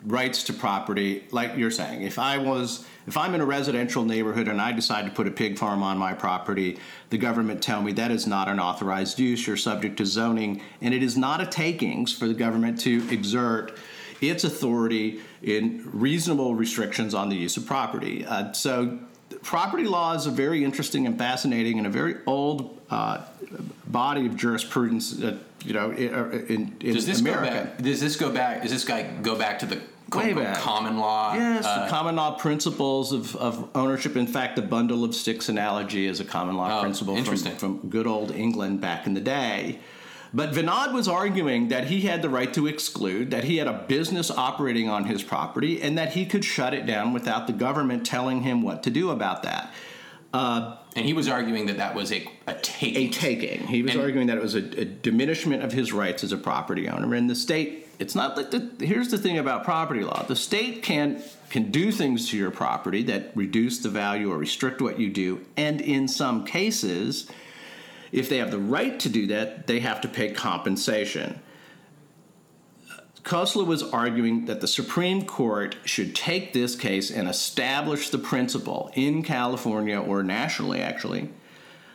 rights 0.06 0.42
to 0.44 0.52
property, 0.52 1.24
like 1.30 1.56
you're 1.56 1.70
saying. 1.70 2.02
If 2.02 2.18
I 2.18 2.38
was, 2.38 2.86
if 3.06 3.16
I'm 3.16 3.34
in 3.34 3.40
a 3.40 3.46
residential 3.46 4.04
neighborhood 4.04 4.48
and 4.48 4.60
I 4.60 4.72
decide 4.72 5.06
to 5.06 5.10
put 5.10 5.26
a 5.26 5.30
pig 5.30 5.58
farm 5.58 5.82
on 5.82 5.96
my 5.98 6.12
property, 6.12 6.78
the 7.10 7.18
government 7.18 7.62
tell 7.62 7.82
me 7.82 7.92
that 7.92 8.10
is 8.10 8.26
not 8.26 8.48
an 8.48 8.60
authorized 8.60 9.18
use. 9.18 9.46
You're 9.46 9.56
subject 9.56 9.96
to 9.98 10.06
zoning, 10.06 10.62
and 10.80 10.92
it 10.92 11.02
is 11.02 11.16
not 11.16 11.40
a 11.40 11.46
takings 11.46 12.12
for 12.12 12.26
the 12.26 12.34
government 12.34 12.78
to 12.80 13.06
exert 13.10 13.78
its 14.20 14.44
authority 14.44 15.20
in 15.42 15.88
reasonable 15.92 16.54
restrictions 16.54 17.14
on 17.14 17.28
the 17.28 17.36
use 17.36 17.56
of 17.56 17.66
property. 17.66 18.24
Uh, 18.24 18.52
so. 18.52 18.98
Property 19.42 19.84
law 19.84 20.14
is 20.14 20.26
a 20.26 20.30
very 20.30 20.64
interesting 20.64 21.06
and 21.06 21.18
fascinating 21.18 21.76
and 21.78 21.86
a 21.86 21.90
very 21.90 22.16
old 22.24 22.80
uh, 22.88 23.22
body 23.86 24.26
of 24.26 24.36
jurisprudence. 24.36 25.20
Uh, 25.20 25.36
you 25.64 25.72
know, 25.72 25.90
in, 25.90 26.46
in, 26.48 26.76
in 26.80 26.94
Does 26.94 27.06
this 27.06 27.20
America. 27.20 27.50
go 27.50 27.64
back? 27.64 27.78
Does 27.82 28.00
this 28.00 28.16
go 28.16 28.30
back? 28.30 28.62
Does 28.62 28.70
this 28.70 28.84
guy 28.84 29.02
go 29.22 29.36
back 29.36 29.58
to 29.60 29.66
the 29.66 29.80
quote, 30.14 30.24
Way 30.24 30.30
unquote 30.30 30.46
back. 30.54 30.62
common 30.62 30.96
law? 30.98 31.34
Yes, 31.34 31.64
Uh, 31.66 31.84
the 31.84 31.90
common 31.90 32.16
law 32.16 32.32
principles 32.32 33.12
of, 33.12 33.36
of 33.36 33.68
ownership. 33.74 34.16
In 34.16 34.26
fact, 34.26 34.56
the 34.56 34.62
bundle 34.62 35.04
of 35.04 35.14
sticks 35.14 35.48
analogy 35.48 36.06
is 36.06 36.20
a 36.20 36.24
common 36.24 36.56
law 36.56 36.78
Oh, 36.78 36.82
principle 36.82 37.16
from, 37.24 37.36
from 37.56 37.78
good 37.88 38.06
old 38.06 38.30
England 38.30 38.80
back 38.80 39.06
in 39.06 39.14
the 39.14 39.20
day. 39.20 39.78
But 40.32 40.50
Vinod 40.52 40.92
was 40.92 41.06
arguing 41.06 41.68
that 41.68 41.86
he 41.86 42.00
had 42.00 42.20
the 42.20 42.28
right 42.28 42.52
to 42.54 42.66
exclude, 42.66 43.30
that 43.30 43.44
he 43.44 43.58
had 43.58 43.68
a 43.68 43.84
business 43.86 44.32
operating 44.32 44.88
on 44.88 45.04
his 45.04 45.22
property, 45.22 45.80
and 45.80 45.96
that 45.96 46.14
he 46.14 46.26
could 46.26 46.44
shut 46.44 46.74
it 46.74 46.86
down 46.86 47.12
without 47.12 47.46
the 47.46 47.52
government 47.52 48.04
telling 48.04 48.42
him 48.42 48.60
what 48.60 48.82
to 48.82 48.90
do 48.90 49.10
about 49.10 49.44
that. 49.44 49.72
and 50.32 51.04
he 51.06 51.12
was 51.12 51.28
arguing 51.28 51.66
that 51.66 51.76
that 51.76 51.94
was 51.94 52.10
a 52.12 52.28
a 52.48 52.54
taking. 52.54 53.08
a 53.08 53.10
taking. 53.12 53.66
He 53.68 53.82
was 53.82 53.92
And- 53.92 54.00
arguing 54.02 54.26
that 54.26 54.36
it 54.36 54.42
was 54.42 54.54
a, 54.56 54.80
a 54.80 54.84
diminishment 54.84 55.62
of 55.62 55.72
his 55.72 55.92
rights 55.92 56.24
as 56.24 56.32
a 56.32 56.36
property 56.36 56.88
owner. 56.88 57.14
And 57.14 57.30
the 57.30 57.34
state, 57.36 57.83
it's 57.98 58.14
not 58.14 58.36
like 58.36 58.50
the. 58.50 58.70
Here's 58.84 59.10
the 59.10 59.18
thing 59.18 59.38
about 59.38 59.64
property 59.64 60.02
law: 60.02 60.22
the 60.24 60.36
state 60.36 60.82
can 60.82 61.22
can 61.50 61.70
do 61.70 61.92
things 61.92 62.28
to 62.30 62.36
your 62.36 62.50
property 62.50 63.02
that 63.04 63.30
reduce 63.34 63.78
the 63.78 63.88
value 63.88 64.30
or 64.30 64.38
restrict 64.38 64.80
what 64.80 64.98
you 64.98 65.10
do, 65.10 65.44
and 65.56 65.80
in 65.80 66.08
some 66.08 66.44
cases, 66.44 67.30
if 68.12 68.28
they 68.28 68.38
have 68.38 68.50
the 68.50 68.58
right 68.58 68.98
to 69.00 69.08
do 69.08 69.26
that, 69.28 69.66
they 69.66 69.80
have 69.80 70.00
to 70.00 70.08
pay 70.08 70.30
compensation. 70.32 71.40
Khosla 73.22 73.66
was 73.66 73.82
arguing 73.82 74.44
that 74.46 74.60
the 74.60 74.68
Supreme 74.68 75.24
Court 75.24 75.76
should 75.84 76.14
take 76.14 76.52
this 76.52 76.76
case 76.76 77.10
and 77.10 77.26
establish 77.26 78.10
the 78.10 78.18
principle 78.18 78.90
in 78.94 79.22
California 79.22 79.98
or 79.98 80.22
nationally, 80.22 80.82
actually, 80.82 81.30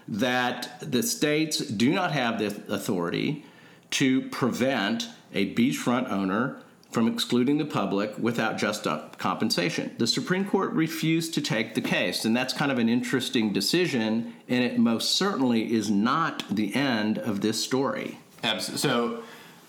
that 0.08 0.80
the 0.82 1.04
states 1.04 1.60
do 1.60 1.94
not 1.94 2.12
have 2.14 2.40
the 2.40 2.74
authority 2.74 3.46
to 3.92 4.24
prevent 4.30 5.08
a 5.34 5.54
beachfront 5.54 6.10
owner 6.12 6.62
from 6.92 7.08
excluding 7.08 7.60
the 7.60 7.66
public 7.66 8.18
without 8.18 8.58
just 8.58 8.88
compensation. 9.20 9.94
The 10.00 10.08
Supreme 10.08 10.44
Court 10.46 10.72
refused 10.74 11.36
to 11.36 11.42
take 11.42 11.76
the 11.76 11.82
case, 11.82 12.26
and 12.26 12.36
that's 12.36 12.52
kind 12.54 12.72
of 12.72 12.80
an 12.80 12.90
interesting 12.90 13.54
decision, 13.54 14.34
and 14.48 14.64
it 14.64 14.80
most 14.80 15.12
certainly 15.16 15.72
is 15.72 15.92
not 15.92 16.44
the 16.50 16.74
end 16.74 17.20
of 17.20 17.42
this 17.42 17.64
story. 17.64 18.18
Abs- 18.44 18.80
So 18.82 19.20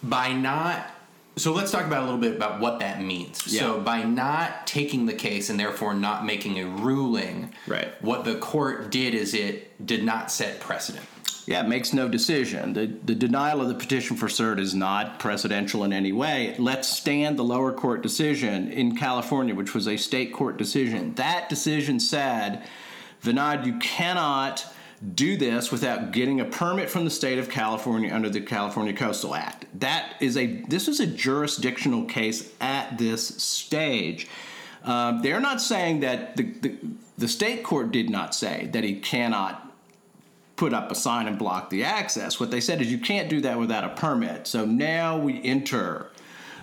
by 0.02 0.32
not 0.32 0.86
so 1.36 1.52
let's 1.54 1.70
talk 1.70 1.86
about 1.86 2.02
a 2.02 2.04
little 2.06 2.20
bit 2.20 2.34
about 2.36 2.60
what 2.60 2.80
that 2.80 3.00
means. 3.02 3.50
So 3.58 3.80
by 3.80 4.02
not 4.02 4.66
taking 4.66 5.06
the 5.06 5.12
case 5.14 5.48
and 5.48 5.58
therefore 5.58 5.94
not 5.94 6.26
making 6.26 6.58
a 6.58 6.66
ruling, 6.66 7.54
Right. 7.66 7.88
what 8.02 8.24
the 8.24 8.34
court 8.34 8.90
did 8.90 9.14
is 9.14 9.32
it 9.32 9.86
did 9.86 10.04
not 10.04 10.30
set 10.30 10.60
precedent. 10.60 11.04
Yeah, 11.50 11.64
it 11.64 11.68
makes 11.68 11.92
no 11.92 12.06
decision. 12.06 12.74
The, 12.74 12.86
the 12.86 13.16
denial 13.16 13.60
of 13.60 13.66
the 13.66 13.74
petition 13.74 14.16
for 14.16 14.28
cert 14.28 14.60
is 14.60 14.72
not 14.72 15.18
precedential 15.18 15.84
in 15.84 15.92
any 15.92 16.12
way. 16.12 16.54
Let's 16.60 16.86
stand 16.86 17.36
the 17.36 17.42
lower 17.42 17.72
court 17.72 18.04
decision 18.04 18.70
in 18.70 18.96
California, 18.96 19.52
which 19.52 19.74
was 19.74 19.88
a 19.88 19.96
state 19.96 20.32
court 20.32 20.58
decision. 20.58 21.12
That 21.14 21.48
decision 21.48 21.98
said, 21.98 22.62
Vinod, 23.24 23.66
you 23.66 23.80
cannot 23.80 24.64
do 25.16 25.36
this 25.36 25.72
without 25.72 26.12
getting 26.12 26.40
a 26.40 26.44
permit 26.44 26.88
from 26.88 27.04
the 27.04 27.10
state 27.10 27.40
of 27.40 27.50
California 27.50 28.14
under 28.14 28.30
the 28.30 28.42
California 28.42 28.92
Coastal 28.92 29.34
Act. 29.34 29.66
That 29.80 30.14
is 30.20 30.36
a 30.36 30.46
this 30.68 30.86
is 30.86 31.00
a 31.00 31.06
jurisdictional 31.06 32.04
case 32.04 32.48
at 32.60 32.96
this 32.96 33.26
stage. 33.26 34.28
Um, 34.84 35.20
they're 35.22 35.40
not 35.40 35.60
saying 35.60 35.98
that 36.00 36.36
the, 36.36 36.44
the 36.44 36.76
the 37.18 37.28
state 37.28 37.64
court 37.64 37.90
did 37.90 38.08
not 38.08 38.36
say 38.36 38.68
that 38.72 38.84
he 38.84 39.00
cannot 39.00 39.69
put 40.60 40.74
up 40.74 40.92
a 40.92 40.94
sign 40.94 41.26
and 41.26 41.38
block 41.38 41.70
the 41.70 41.82
access. 41.82 42.38
What 42.38 42.50
they 42.50 42.60
said 42.60 42.82
is 42.82 42.92
you 42.92 42.98
can't 42.98 43.30
do 43.30 43.40
that 43.40 43.58
without 43.58 43.82
a 43.82 43.88
permit. 43.88 44.46
So 44.46 44.66
now 44.66 45.16
we 45.16 45.42
enter 45.42 46.10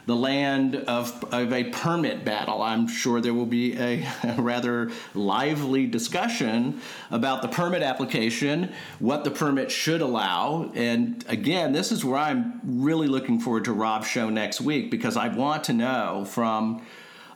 the 0.05 0.15
land 0.15 0.75
of, 0.75 1.23
of 1.33 1.51
a 1.51 1.63
permit 1.63 2.23
battle. 2.23 2.61
I'm 2.61 2.87
sure 2.87 3.21
there 3.21 3.33
will 3.33 3.47
be 3.47 3.75
a, 3.75 4.07
rather 4.37 4.91
lively 5.15 5.87
discussion 5.87 6.79
about 7.09 7.41
the 7.41 7.47
permit 7.47 7.81
application, 7.81 8.71
what 8.99 9.23
the 9.23 9.31
permit 9.31 9.71
should 9.71 10.01
allow. 10.01 10.71
And 10.75 11.25
again, 11.27 11.71
this 11.71 11.91
is 11.91 12.05
where 12.05 12.19
I'm 12.19 12.61
really 12.63 13.07
looking 13.07 13.39
forward 13.39 13.65
to 13.65 13.73
Rob's 13.73 14.07
show 14.07 14.29
next 14.29 14.61
week 14.61 14.91
because 14.91 15.17
I 15.17 15.29
want 15.29 15.63
to 15.65 15.73
know 15.73 16.23
from 16.23 16.85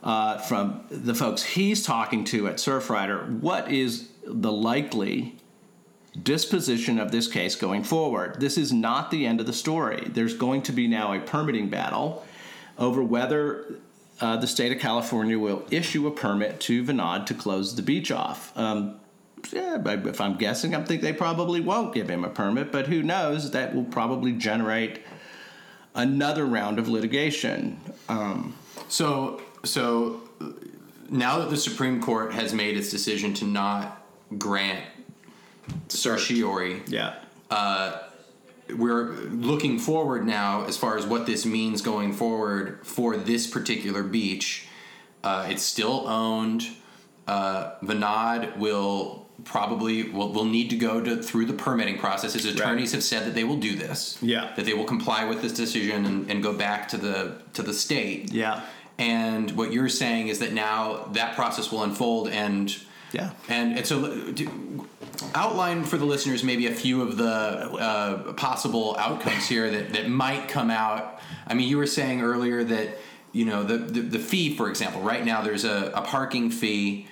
uh, 0.04 0.38
from 0.38 0.84
the 0.89 1.13
folks 1.13 1.43
he's 1.43 1.84
talking 1.84 2.24
to 2.26 2.47
at 2.47 2.56
Surfrider 2.56 3.39
what 3.39 3.71
is 3.71 4.10
the 4.24 4.52
likely 4.52 5.41
disposition 6.24 7.00
of 7.00 7.12
this 7.12 7.28
case 7.28 7.56
going 7.56 7.84
forward. 7.84 8.39
This 8.39 8.58
is 8.58 8.74
not 8.74 9.12
the 9.12 9.26
end 9.26 9.39
of 9.39 9.45
the 9.45 9.54
story. 9.54 10.08
There's 10.08 10.34
going 10.34 10.62
to 10.63 10.71
be 10.71 10.88
now 10.88 11.13
a 11.13 11.19
permitting 11.19 11.69
battle 11.69 12.26
over 12.78 13.04
whether 13.04 13.76
uh, 14.19 14.38
the 14.38 14.47
state 14.47 14.71
of 14.71 14.80
California 14.80 15.39
will 15.39 15.65
issue 15.71 16.08
a 16.08 16.12
permit 16.12 16.60
to 16.62 16.84
Vinod 16.84 17.26
to 17.28 17.34
close 17.34 17.76
the 17.76 17.82
beach 17.82 18.12
off. 18.12 18.56
Um, 18.58 19.00
yeah, 19.52 19.82
if 19.86 20.21
I'm 20.21 20.38
guessing, 20.38 20.76
I 20.76 20.84
think 20.84 21.02
they 21.02 21.13
probably 21.13 21.62
won't 21.62 21.93
give 21.93 22.10
him 22.10 22.24
a 22.24 22.30
permit, 22.30 22.71
but 22.71 22.88
who 22.88 23.02
knows? 23.02 23.52
That 23.52 23.74
will 23.74 23.86
probably 23.86 24.34
generate 24.34 25.02
another 25.95 26.45
round 26.45 26.78
of 26.78 26.88
litigation. 26.88 27.80
Um, 28.08 28.56
So, 28.91 29.41
so 29.63 30.21
now 31.10 31.39
that 31.39 31.50
the 31.50 31.58
Supreme 31.58 32.02
Court 32.02 32.34
has 32.34 32.54
made 32.54 32.76
its 32.76 32.89
decision 32.89 33.34
to 33.36 33.45
not 33.45 34.06
grant 34.38 34.84
certiorari, 35.92 36.82
yeah. 36.88 37.16
we're 38.78 39.12
looking 39.30 39.80
forward 39.80 40.26
now 40.26 40.66
as 40.66 40.78
far 40.78 40.98
as 40.98 41.06
what 41.06 41.26
this 41.26 41.46
means 41.46 41.82
going 41.82 42.14
forward 42.14 42.86
for 42.86 43.18
this 43.18 43.48
particular 43.48 44.04
beach. 44.04 44.68
Uh, 45.24 45.48
it's 45.50 45.64
still 45.64 46.08
owned. 46.08 46.66
Uh, 47.28 47.76
Vinod 47.84 48.58
will 48.58 49.28
probably 49.44 50.04
will, 50.10 50.32
will 50.32 50.46
need 50.46 50.70
to 50.70 50.76
go 50.76 51.02
to 51.02 51.22
through 51.22 51.46
the 51.46 51.54
permitting 51.54 51.98
process. 51.98 52.34
His 52.34 52.46
attorneys 52.46 52.92
have 52.94 53.04
said 53.04 53.26
that 53.26 53.36
they 53.36 53.44
will 53.44 53.58
do 53.58 53.76
this. 53.76 54.18
Yeah. 54.22 54.54
That 54.56 54.66
they 54.66 54.74
will 54.74 54.86
comply 54.86 55.26
with 55.26 55.42
this 55.42 55.54
decision 55.54 56.06
and, 56.06 56.30
and 56.30 56.44
go 56.44 56.54
back 56.54 56.88
to 56.90 56.98
the 56.98 57.42
to 57.54 57.62
the 57.64 57.74
state. 57.74 58.32
Yeah. 58.32 58.62
And 58.98 59.52
what 59.52 59.74
you're 59.74 59.90
saying 59.90 60.28
is 60.28 60.40
that 60.40 60.54
now 60.54 61.06
that 61.14 61.36
process 61.36 61.72
will 61.72 61.84
unfold 61.84 62.28
and 62.30 62.76
Yeah. 63.12 63.32
and 63.50 63.78
and 63.78 63.86
so 63.86 64.32
do, 64.32 64.88
outline 65.36 65.84
for 65.84 65.98
the 65.98 66.06
listeners 66.06 66.44
maybe 66.44 66.68
a 66.68 66.74
few 66.74 67.02
of 67.02 67.18
the 67.18 67.26
uh, 67.26 68.34
possible 68.34 68.96
outcomes 68.98 69.48
here 69.48 69.70
that 69.70 69.94
that 69.94 70.10
might 70.10 70.48
come 70.48 70.70
out. 70.70 71.20
I 71.48 71.54
mean, 71.54 71.68
you 71.68 71.78
were 71.78 71.88
saying 71.88 72.22
earlier 72.22 72.64
that 72.64 72.98
you 73.32 73.46
know 73.46 73.64
the 73.64 73.78
the, 73.78 74.02
the 74.02 74.20
fee, 74.20 74.56
for 74.56 74.70
example, 74.70 75.02
right 75.02 75.24
now 75.24 75.42
there's 75.42 75.66
a, 75.66 75.92
a 75.96 76.02
parking 76.02 76.52
fee. 76.52 77.08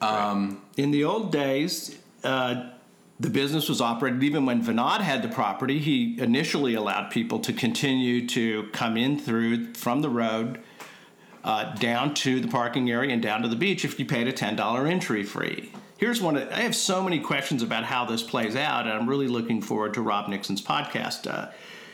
Um, 0.00 0.62
In 0.76 0.90
the 0.90 1.04
old 1.04 1.32
days, 1.32 1.98
uh, 2.22 2.70
the 3.20 3.30
business 3.30 3.68
was 3.68 3.80
operated 3.80 4.22
even 4.22 4.44
when 4.44 4.62
Vinod 4.62 5.00
had 5.00 5.22
the 5.22 5.28
property. 5.28 5.78
He 5.78 6.18
initially 6.20 6.74
allowed 6.74 7.10
people 7.10 7.38
to 7.40 7.52
continue 7.52 8.26
to 8.28 8.68
come 8.72 8.96
in 8.96 9.18
through 9.18 9.74
from 9.74 10.02
the 10.02 10.10
road 10.10 10.60
uh, 11.44 11.74
down 11.76 12.14
to 12.14 12.40
the 12.40 12.48
parking 12.48 12.90
area 12.90 13.12
and 13.12 13.22
down 13.22 13.42
to 13.42 13.48
the 13.48 13.56
beach 13.56 13.84
if 13.84 13.98
you 13.98 14.06
paid 14.06 14.26
a 14.26 14.32
$10 14.32 14.90
entry 14.90 15.22
fee. 15.22 15.70
Here's 15.96 16.20
one. 16.20 16.36
I 16.36 16.62
have 16.62 16.74
so 16.74 17.02
many 17.02 17.20
questions 17.20 17.62
about 17.62 17.84
how 17.84 18.04
this 18.04 18.22
plays 18.22 18.56
out, 18.56 18.86
and 18.86 18.92
I'm 18.92 19.08
really 19.08 19.28
looking 19.28 19.62
forward 19.62 19.94
to 19.94 20.02
Rob 20.02 20.28
Nixon's 20.28 20.60
podcast 20.60 21.32
uh, 21.32 21.52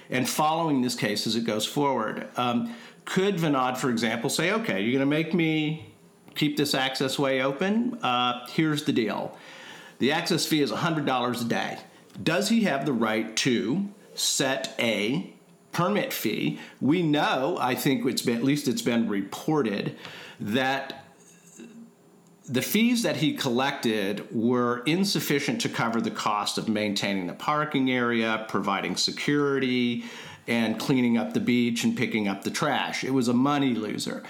and 0.08 0.28
following 0.28 0.80
this 0.80 0.94
case 0.94 1.26
as 1.26 1.36
it 1.36 1.44
goes 1.44 1.66
forward. 1.66 2.26
Um, 2.36 2.74
could 3.04 3.36
Vinod, 3.36 3.76
for 3.76 3.90
example, 3.90 4.30
say, 4.30 4.52
okay, 4.52 4.80
you're 4.80 4.92
going 4.92 5.00
to 5.00 5.06
make 5.06 5.34
me 5.34 5.92
keep 6.34 6.56
this 6.56 6.74
access 6.74 7.18
way 7.18 7.42
open? 7.42 7.98
Uh, 8.02 8.46
here's 8.48 8.84
the 8.84 8.92
deal 8.92 9.36
the 9.98 10.12
access 10.12 10.46
fee 10.46 10.62
is 10.62 10.72
$100 10.72 11.40
a 11.40 11.44
day. 11.44 11.78
Does 12.22 12.48
he 12.48 12.62
have 12.62 12.86
the 12.86 12.92
right 12.94 13.36
to 13.38 13.88
set 14.14 14.74
a 14.78 15.30
permit 15.72 16.14
fee? 16.14 16.58
We 16.80 17.02
know, 17.02 17.58
I 17.60 17.74
think 17.74 18.06
it's 18.06 18.22
been, 18.22 18.38
at 18.38 18.44
least 18.44 18.66
it's 18.66 18.82
been 18.82 19.10
reported, 19.10 19.96
that 20.40 20.99
the 22.50 22.62
fees 22.62 23.04
that 23.04 23.16
he 23.16 23.32
collected 23.32 24.26
were 24.34 24.82
insufficient 24.84 25.60
to 25.60 25.68
cover 25.68 26.00
the 26.00 26.10
cost 26.10 26.58
of 26.58 26.68
maintaining 26.68 27.28
the 27.28 27.32
parking 27.32 27.90
area, 27.92 28.44
providing 28.48 28.96
security, 28.96 30.04
and 30.48 30.78
cleaning 30.78 31.16
up 31.16 31.32
the 31.32 31.38
beach 31.38 31.84
and 31.84 31.96
picking 31.96 32.26
up 32.26 32.42
the 32.42 32.50
trash. 32.50 33.04
It 33.04 33.14
was 33.14 33.28
a 33.28 33.32
money 33.32 33.74
loser. 33.74 34.24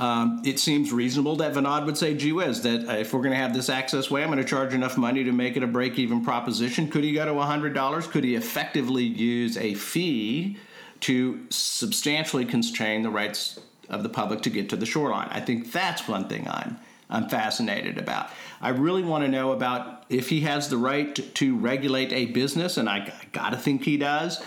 Um, 0.00 0.42
it 0.44 0.58
seems 0.58 0.92
reasonable 0.92 1.36
that 1.36 1.52
Vinod 1.52 1.86
would 1.86 1.96
say, 1.96 2.16
gee 2.16 2.32
whiz, 2.32 2.62
that 2.62 2.98
if 2.98 3.12
we're 3.12 3.20
going 3.20 3.32
to 3.32 3.36
have 3.36 3.54
this 3.54 3.68
access 3.68 4.10
way, 4.10 4.24
I'm 4.24 4.30
going 4.30 4.42
to 4.42 4.48
charge 4.48 4.74
enough 4.74 4.96
money 4.96 5.22
to 5.22 5.30
make 5.30 5.56
it 5.56 5.62
a 5.62 5.68
break 5.68 5.96
even 5.96 6.24
proposition. 6.24 6.90
Could 6.90 7.04
he 7.04 7.12
go 7.12 7.24
to 7.24 7.32
$100? 7.32 8.10
Could 8.10 8.24
he 8.24 8.34
effectively 8.34 9.04
use 9.04 9.56
a 9.56 9.74
fee 9.74 10.56
to 11.00 11.46
substantially 11.50 12.46
constrain 12.46 13.02
the 13.02 13.10
rights 13.10 13.60
of 13.90 14.02
the 14.02 14.08
public 14.08 14.40
to 14.42 14.50
get 14.50 14.70
to 14.70 14.76
the 14.76 14.86
shoreline? 14.86 15.28
I 15.30 15.40
think 15.40 15.70
that's 15.70 16.08
one 16.08 16.28
thing 16.28 16.48
I'm, 16.48 16.78
I'm 17.10 17.28
fascinated 17.28 17.98
about. 17.98 18.30
I 18.60 18.70
really 18.70 19.02
want 19.02 19.24
to 19.24 19.28
know 19.28 19.52
about 19.52 20.04
if 20.08 20.28
he 20.28 20.40
has 20.42 20.68
the 20.68 20.76
right 20.76 21.14
to, 21.34 21.56
regulate 21.56 22.12
a 22.12 22.26
business, 22.26 22.76
and 22.76 22.88
I, 22.88 22.98
I 22.98 23.24
got 23.32 23.50
to 23.50 23.56
think 23.56 23.84
he 23.84 23.96
does. 23.96 24.42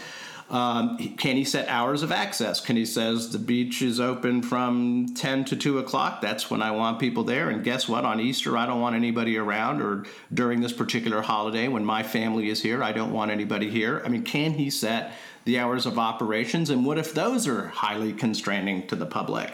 Um, 0.49 0.97
can 1.17 1.35
he 1.35 1.45
set 1.45 1.67
hours 1.67 2.03
of 2.03 2.11
access? 2.11 2.59
Can 2.59 2.75
he 2.75 2.85
says 2.85 3.31
the 3.31 3.39
beach 3.39 3.81
is 3.81 3.99
open 3.99 4.43
from 4.43 5.07
10 5.15 5.45
to 5.45 5.55
2 5.55 5.79
o'clock? 5.79 6.21
That's 6.21 6.51
when 6.51 6.61
I 6.61 6.71
want 6.71 6.99
people 6.99 7.23
there. 7.23 7.49
And 7.49 7.63
guess 7.63 7.87
what? 7.87 8.05
On 8.05 8.19
Easter, 8.19 8.55
I 8.55 8.65
don't 8.65 8.79
want 8.79 8.95
anybody 8.95 9.37
around, 9.37 9.81
or 9.81 10.05
during 10.33 10.61
this 10.61 10.73
particular 10.73 11.21
holiday 11.21 11.67
when 11.67 11.83
my 11.83 12.03
family 12.03 12.49
is 12.49 12.61
here, 12.61 12.83
I 12.83 12.91
don't 12.91 13.11
want 13.11 13.31
anybody 13.31 13.69
here. 13.69 14.01
I 14.05 14.09
mean, 14.09 14.23
can 14.23 14.53
he 14.53 14.69
set 14.69 15.13
the 15.45 15.59
hours 15.59 15.85
of 15.85 15.97
operations? 15.97 16.69
And 16.69 16.85
what 16.85 16.97
if 16.97 17.13
those 17.13 17.47
are 17.47 17.67
highly 17.67 18.13
constraining 18.13 18.85
to 18.87 18.95
the 18.95 19.07
public? 19.07 19.51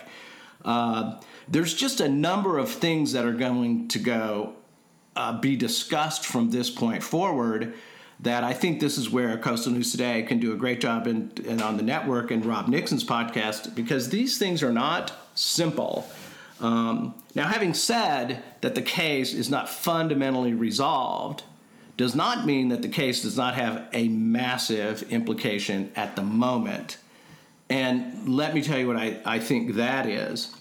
Uh, 0.65 1.19
there's 1.49 1.73
just 1.73 1.99
a 1.99 2.07
number 2.07 2.57
of 2.57 2.69
things 2.69 3.13
that 3.13 3.25
are 3.25 3.33
going 3.33 3.87
to 3.89 3.99
go 3.99 4.53
uh, 5.15 5.39
be 5.39 5.55
discussed 5.55 6.25
from 6.25 6.51
this 6.51 6.69
point 6.69 7.03
forward 7.03 7.73
that 8.21 8.43
I 8.43 8.53
think 8.53 8.79
this 8.79 8.97
is 8.97 9.09
where 9.09 9.37
Coastal 9.37 9.71
News 9.71 9.91
Today 9.91 10.23
can 10.23 10.39
do 10.39 10.51
a 10.51 10.55
great 10.55 10.81
job 10.81 11.07
in, 11.07 11.31
in 11.45 11.61
on 11.61 11.77
the 11.77 11.83
network 11.83 12.31
and 12.31 12.45
Rob 12.45 12.67
Nixon's 12.67 13.03
podcast 13.03 13.73
because 13.75 14.09
these 14.09 14.37
things 14.37 14.61
are 14.61 14.73
not 14.73 15.13
simple. 15.35 16.07
Um, 16.59 17.15
now, 17.33 17.47
having 17.47 17.73
said 17.73 18.43
that 18.61 18.75
the 18.75 18.81
case 18.81 19.33
is 19.33 19.49
not 19.49 19.69
fundamentally 19.69 20.53
resolved, 20.53 21.43
does 21.95 22.13
not 22.13 22.45
mean 22.45 22.69
that 22.69 22.81
the 22.81 22.89
case 22.89 23.21
does 23.23 23.37
not 23.37 23.55
have 23.55 23.87
a 23.93 24.09
massive 24.09 25.03
implication 25.11 25.91
at 25.95 26.15
the 26.15 26.21
moment. 26.21 26.97
And 27.69 28.27
let 28.27 28.53
me 28.53 28.61
tell 28.61 28.77
you 28.77 28.87
what 28.87 28.97
I, 28.97 29.19
I 29.25 29.39
think 29.39 29.75
that 29.75 30.05
is. 30.05 30.53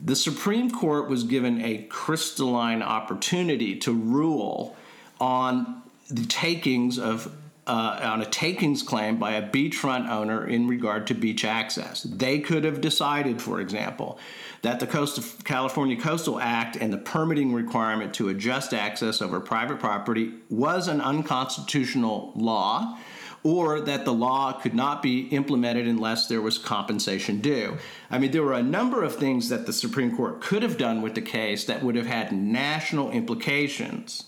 The 0.00 0.16
Supreme 0.16 0.70
Court 0.70 1.08
was 1.08 1.24
given 1.24 1.60
a 1.62 1.84
crystalline 1.88 2.82
opportunity 2.82 3.76
to 3.80 3.92
rule 3.92 4.76
on 5.20 5.82
the 6.10 6.26
takings 6.26 6.98
of 6.98 7.34
uh, 7.66 7.98
on 8.02 8.20
a 8.20 8.26
takings 8.26 8.82
claim 8.82 9.16
by 9.16 9.32
a 9.32 9.48
beachfront 9.48 10.08
owner 10.10 10.46
in 10.46 10.68
regard 10.68 11.06
to 11.06 11.14
beach 11.14 11.44
access. 11.44 12.02
They 12.02 12.40
could 12.40 12.64
have 12.64 12.80
decided, 12.80 13.40
for 13.40 13.60
example, 13.60 14.18
that 14.62 14.80
the 14.80 14.86
Coast 14.86 15.44
California 15.44 15.96
Coastal 15.96 16.38
Act 16.38 16.76
and 16.76 16.92
the 16.92 16.98
permitting 16.98 17.54
requirement 17.54 18.12
to 18.14 18.28
adjust 18.28 18.74
access 18.74 19.22
over 19.22 19.40
private 19.40 19.78
property 19.78 20.34
was 20.50 20.88
an 20.88 21.00
unconstitutional 21.00 22.32
law. 22.34 22.98
Or 23.44 23.80
that 23.80 24.04
the 24.04 24.12
law 24.12 24.52
could 24.52 24.74
not 24.74 25.02
be 25.02 25.28
implemented 25.28 25.86
unless 25.86 26.26
there 26.26 26.40
was 26.40 26.58
compensation 26.58 27.40
due. 27.40 27.76
I 28.10 28.18
mean, 28.18 28.32
there 28.32 28.42
were 28.42 28.54
a 28.54 28.62
number 28.62 29.04
of 29.04 29.14
things 29.14 29.50
that 29.50 29.66
the 29.66 29.72
Supreme 29.72 30.16
Court 30.16 30.40
could 30.40 30.62
have 30.62 30.78
done 30.78 31.02
with 31.02 31.14
the 31.14 31.20
case 31.20 31.64
that 31.66 31.82
would 31.82 31.94
have 31.94 32.06
had 32.06 32.32
national 32.32 33.10
implications 33.10 34.24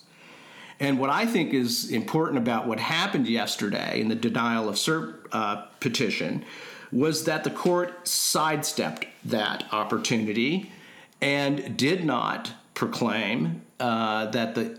and 0.79 0.99
what 0.99 1.11
I 1.11 1.25
think 1.25 1.55
is 1.55 1.91
important 1.91 2.39
about 2.39 2.67
what 2.67 2.79
happened 2.79 3.27
yesterday 3.27 4.01
in 4.01 4.09
the 4.09 4.15
denial 4.15 4.69
of 4.69 4.75
cert 4.75 5.27
uh, 5.33 5.63
petition 5.81 6.45
was 6.93 7.25
that 7.25 7.45
the 7.45 7.51
court 7.51 8.07
sidestepped 8.07 9.07
that 9.25 9.65
opportunity 9.73 10.71
and 11.21 11.77
did 11.77 12.05
not 12.05 12.53
proclaim 12.75 13.63
uh, 13.81 14.27
that 14.27 14.55
the 14.55 14.79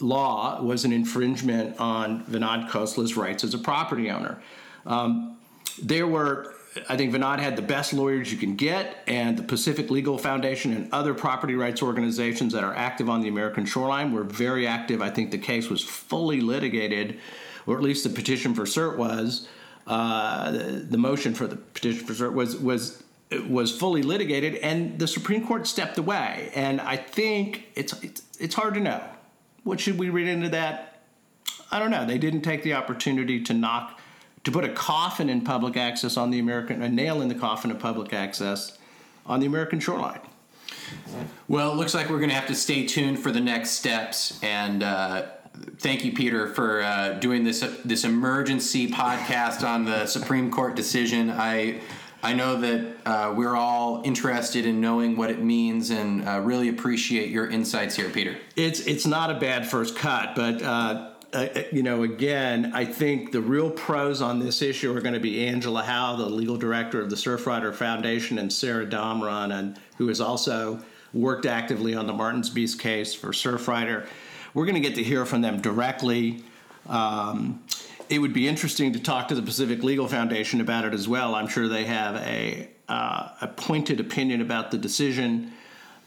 law 0.00 0.62
was 0.62 0.84
an 0.84 0.92
infringement 0.92 1.78
on 1.78 2.24
Vinod 2.24 2.70
Khosla's 2.70 3.16
rights 3.16 3.44
as 3.44 3.54
a 3.54 3.58
property 3.58 4.10
owner. 4.10 4.42
Um, 4.86 5.36
there 5.82 6.06
were 6.06 6.54
I 6.88 6.96
think 6.96 7.12
Vinod 7.12 7.40
had 7.40 7.56
the 7.56 7.62
best 7.62 7.92
lawyers 7.92 8.30
you 8.30 8.38
can 8.38 8.54
get, 8.54 9.02
and 9.08 9.36
the 9.36 9.42
Pacific 9.42 9.90
Legal 9.90 10.16
Foundation 10.18 10.72
and 10.72 10.92
other 10.92 11.14
property 11.14 11.54
rights 11.54 11.82
organizations 11.82 12.52
that 12.52 12.62
are 12.62 12.74
active 12.74 13.10
on 13.10 13.22
the 13.22 13.28
American 13.28 13.64
shoreline 13.64 14.12
were 14.12 14.22
very 14.22 14.66
active. 14.66 15.02
I 15.02 15.10
think 15.10 15.32
the 15.32 15.38
case 15.38 15.68
was 15.68 15.82
fully 15.82 16.40
litigated, 16.40 17.18
or 17.66 17.76
at 17.76 17.82
least 17.82 18.04
the 18.04 18.10
petition 18.10 18.54
for 18.54 18.62
cert 18.62 18.96
was. 18.96 19.48
Uh, 19.86 20.52
the, 20.88 20.98
motion 20.98 21.34
for 21.34 21.48
the 21.48 21.56
petition 21.56 22.06
for 22.06 22.12
cert 22.12 22.32
was 22.32 22.56
was 22.56 23.02
was 23.48 23.76
fully 23.76 24.02
litigated, 24.02 24.54
and 24.56 24.96
the 24.98 25.08
Supreme 25.08 25.44
Court 25.44 25.66
stepped 25.66 25.98
away. 25.98 26.52
And 26.54 26.80
I 26.80 26.96
think 26.96 27.66
it's 27.74 27.92
it's, 28.04 28.22
it's 28.38 28.54
hard 28.54 28.74
to 28.74 28.80
know. 28.80 29.02
What 29.64 29.80
should 29.80 29.98
we 29.98 30.10
read 30.10 30.28
into 30.28 30.48
that? 30.50 31.02
I 31.70 31.78
don't 31.78 31.90
know. 31.90 32.04
They 32.04 32.18
didn't 32.18 32.42
take 32.42 32.62
the 32.62 32.74
opportunity 32.74 33.42
to 33.42 33.54
knock 33.54 34.00
to 34.44 34.50
put 34.50 34.64
a 34.64 34.70
coffin 34.70 35.28
in 35.28 35.42
public 35.42 35.76
access 35.76 36.16
on 36.16 36.30
the 36.30 36.38
American, 36.38 36.82
a 36.82 36.88
nail 36.88 37.20
in 37.20 37.28
the 37.28 37.34
coffin 37.34 37.70
of 37.70 37.78
public 37.78 38.12
access 38.12 38.78
on 39.26 39.40
the 39.40 39.46
American 39.46 39.80
shoreline. 39.80 40.20
Well, 41.46 41.72
it 41.72 41.76
looks 41.76 41.94
like 41.94 42.08
we're 42.08 42.18
going 42.18 42.30
to 42.30 42.34
have 42.34 42.48
to 42.48 42.54
stay 42.54 42.86
tuned 42.86 43.18
for 43.18 43.30
the 43.30 43.40
next 43.40 43.70
steps. 43.72 44.42
And 44.42 44.82
uh, 44.82 45.26
thank 45.78 46.04
you, 46.04 46.12
Peter, 46.12 46.48
for 46.48 46.82
uh, 46.82 47.14
doing 47.14 47.44
this 47.44 47.62
uh, 47.62 47.76
this 47.84 48.04
emergency 48.04 48.88
podcast 48.88 49.62
on 49.62 49.84
the 49.84 50.06
Supreme 50.06 50.50
Court 50.50 50.74
decision. 50.74 51.30
I 51.30 51.80
I 52.22 52.34
know 52.34 52.60
that 52.60 52.96
uh, 53.06 53.34
we're 53.34 53.56
all 53.56 54.02
interested 54.04 54.66
in 54.66 54.80
knowing 54.80 55.16
what 55.16 55.30
it 55.30 55.42
means, 55.42 55.90
and 55.90 56.28
uh, 56.28 56.40
really 56.40 56.68
appreciate 56.68 57.30
your 57.30 57.48
insights 57.48 57.96
here, 57.96 58.10
Peter. 58.10 58.36
It's 58.56 58.80
it's 58.80 59.06
not 59.06 59.30
a 59.30 59.34
bad 59.34 59.66
first 59.66 59.96
cut, 59.96 60.34
but 60.34 60.62
uh, 60.62 61.12
uh, 61.32 61.46
you 61.72 61.82
know, 61.82 62.02
again, 62.02 62.72
I 62.74 62.84
think 62.84 63.32
the 63.32 63.40
real 63.40 63.70
pros 63.70 64.20
on 64.20 64.38
this 64.38 64.62
issue 64.62 64.94
are 64.94 65.00
going 65.00 65.14
to 65.14 65.20
be 65.20 65.46
Angela 65.46 65.82
Howe, 65.82 66.16
the 66.16 66.26
legal 66.26 66.56
director 66.56 67.00
of 67.00 67.08
the 67.08 67.16
Surfrider 67.16 67.74
Foundation, 67.74 68.38
and 68.38 68.52
Sarah 68.52 68.86
Damron, 68.86 69.56
and 69.56 69.78
who 69.96 70.08
has 70.08 70.20
also 70.20 70.80
worked 71.12 71.46
actively 71.46 71.94
on 71.94 72.06
the 72.06 72.12
Martin's 72.12 72.50
Beach 72.50 72.78
case 72.78 73.14
for 73.14 73.28
Surfrider. 73.28 74.06
We're 74.54 74.66
going 74.66 74.80
to 74.80 74.86
get 74.86 74.96
to 74.96 75.02
hear 75.02 75.24
from 75.24 75.40
them 75.40 75.60
directly. 75.60 76.42
Um, 76.88 77.62
it 78.10 78.18
would 78.18 78.32
be 78.32 78.48
interesting 78.48 78.92
to 78.92 79.00
talk 79.00 79.28
to 79.28 79.36
the 79.36 79.42
Pacific 79.42 79.84
Legal 79.84 80.08
Foundation 80.08 80.60
about 80.60 80.84
it 80.84 80.92
as 80.92 81.06
well. 81.06 81.36
I'm 81.36 81.46
sure 81.46 81.68
they 81.68 81.84
have 81.84 82.16
a, 82.16 82.68
uh, 82.88 83.28
a 83.40 83.46
pointed 83.46 84.00
opinion 84.00 84.40
about 84.40 84.72
the 84.72 84.78
decision. 84.78 85.52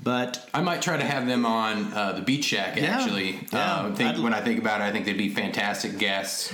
But 0.02 0.50
I 0.54 0.62
might 0.62 0.82
try 0.82 0.98
to 0.98 1.04
have 1.04 1.28
them 1.28 1.46
on 1.46 1.94
uh, 1.94 2.12
the 2.12 2.22
Beach 2.22 2.44
Shack. 2.44 2.78
Actually, 2.82 3.48
yeah, 3.54 3.76
uh, 3.76 3.96
think, 3.96 4.18
when 4.18 4.34
I 4.34 4.42
think 4.42 4.60
about 4.60 4.82
it, 4.82 4.84
I 4.84 4.92
think 4.92 5.06
they'd 5.06 5.18
be 5.18 5.30
fantastic 5.30 5.98
guests. 5.98 6.52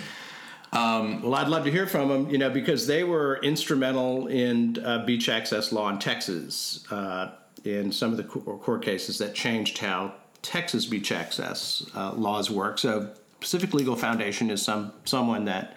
Um, 0.72 1.24
well, 1.24 1.34
I'd 1.34 1.48
love 1.48 1.64
to 1.64 1.72
hear 1.72 1.88
from 1.88 2.10
them, 2.10 2.30
you 2.30 2.38
know, 2.38 2.52
because 2.52 2.86
they 2.86 3.04
were 3.04 3.40
instrumental 3.42 4.28
in 4.28 4.78
uh, 4.86 5.04
beach 5.04 5.30
access 5.30 5.72
law 5.72 5.90
in 5.90 5.98
Texas, 5.98 6.86
uh, 6.92 7.32
in 7.64 7.92
some 7.92 8.12
of 8.12 8.18
the 8.18 8.24
court 8.24 8.84
cases 8.84 9.18
that 9.18 9.34
changed 9.34 9.80
how 9.80 10.14
Texas 10.44 10.86
beach 10.86 11.12
access 11.12 11.90
uh, 11.96 12.12
laws 12.14 12.52
work. 12.52 12.78
So, 12.78 13.10
Pacific 13.40 13.74
Legal 13.74 13.96
Foundation 13.96 14.50
is 14.50 14.62
some 14.62 14.94
someone 15.06 15.46
that 15.46 15.76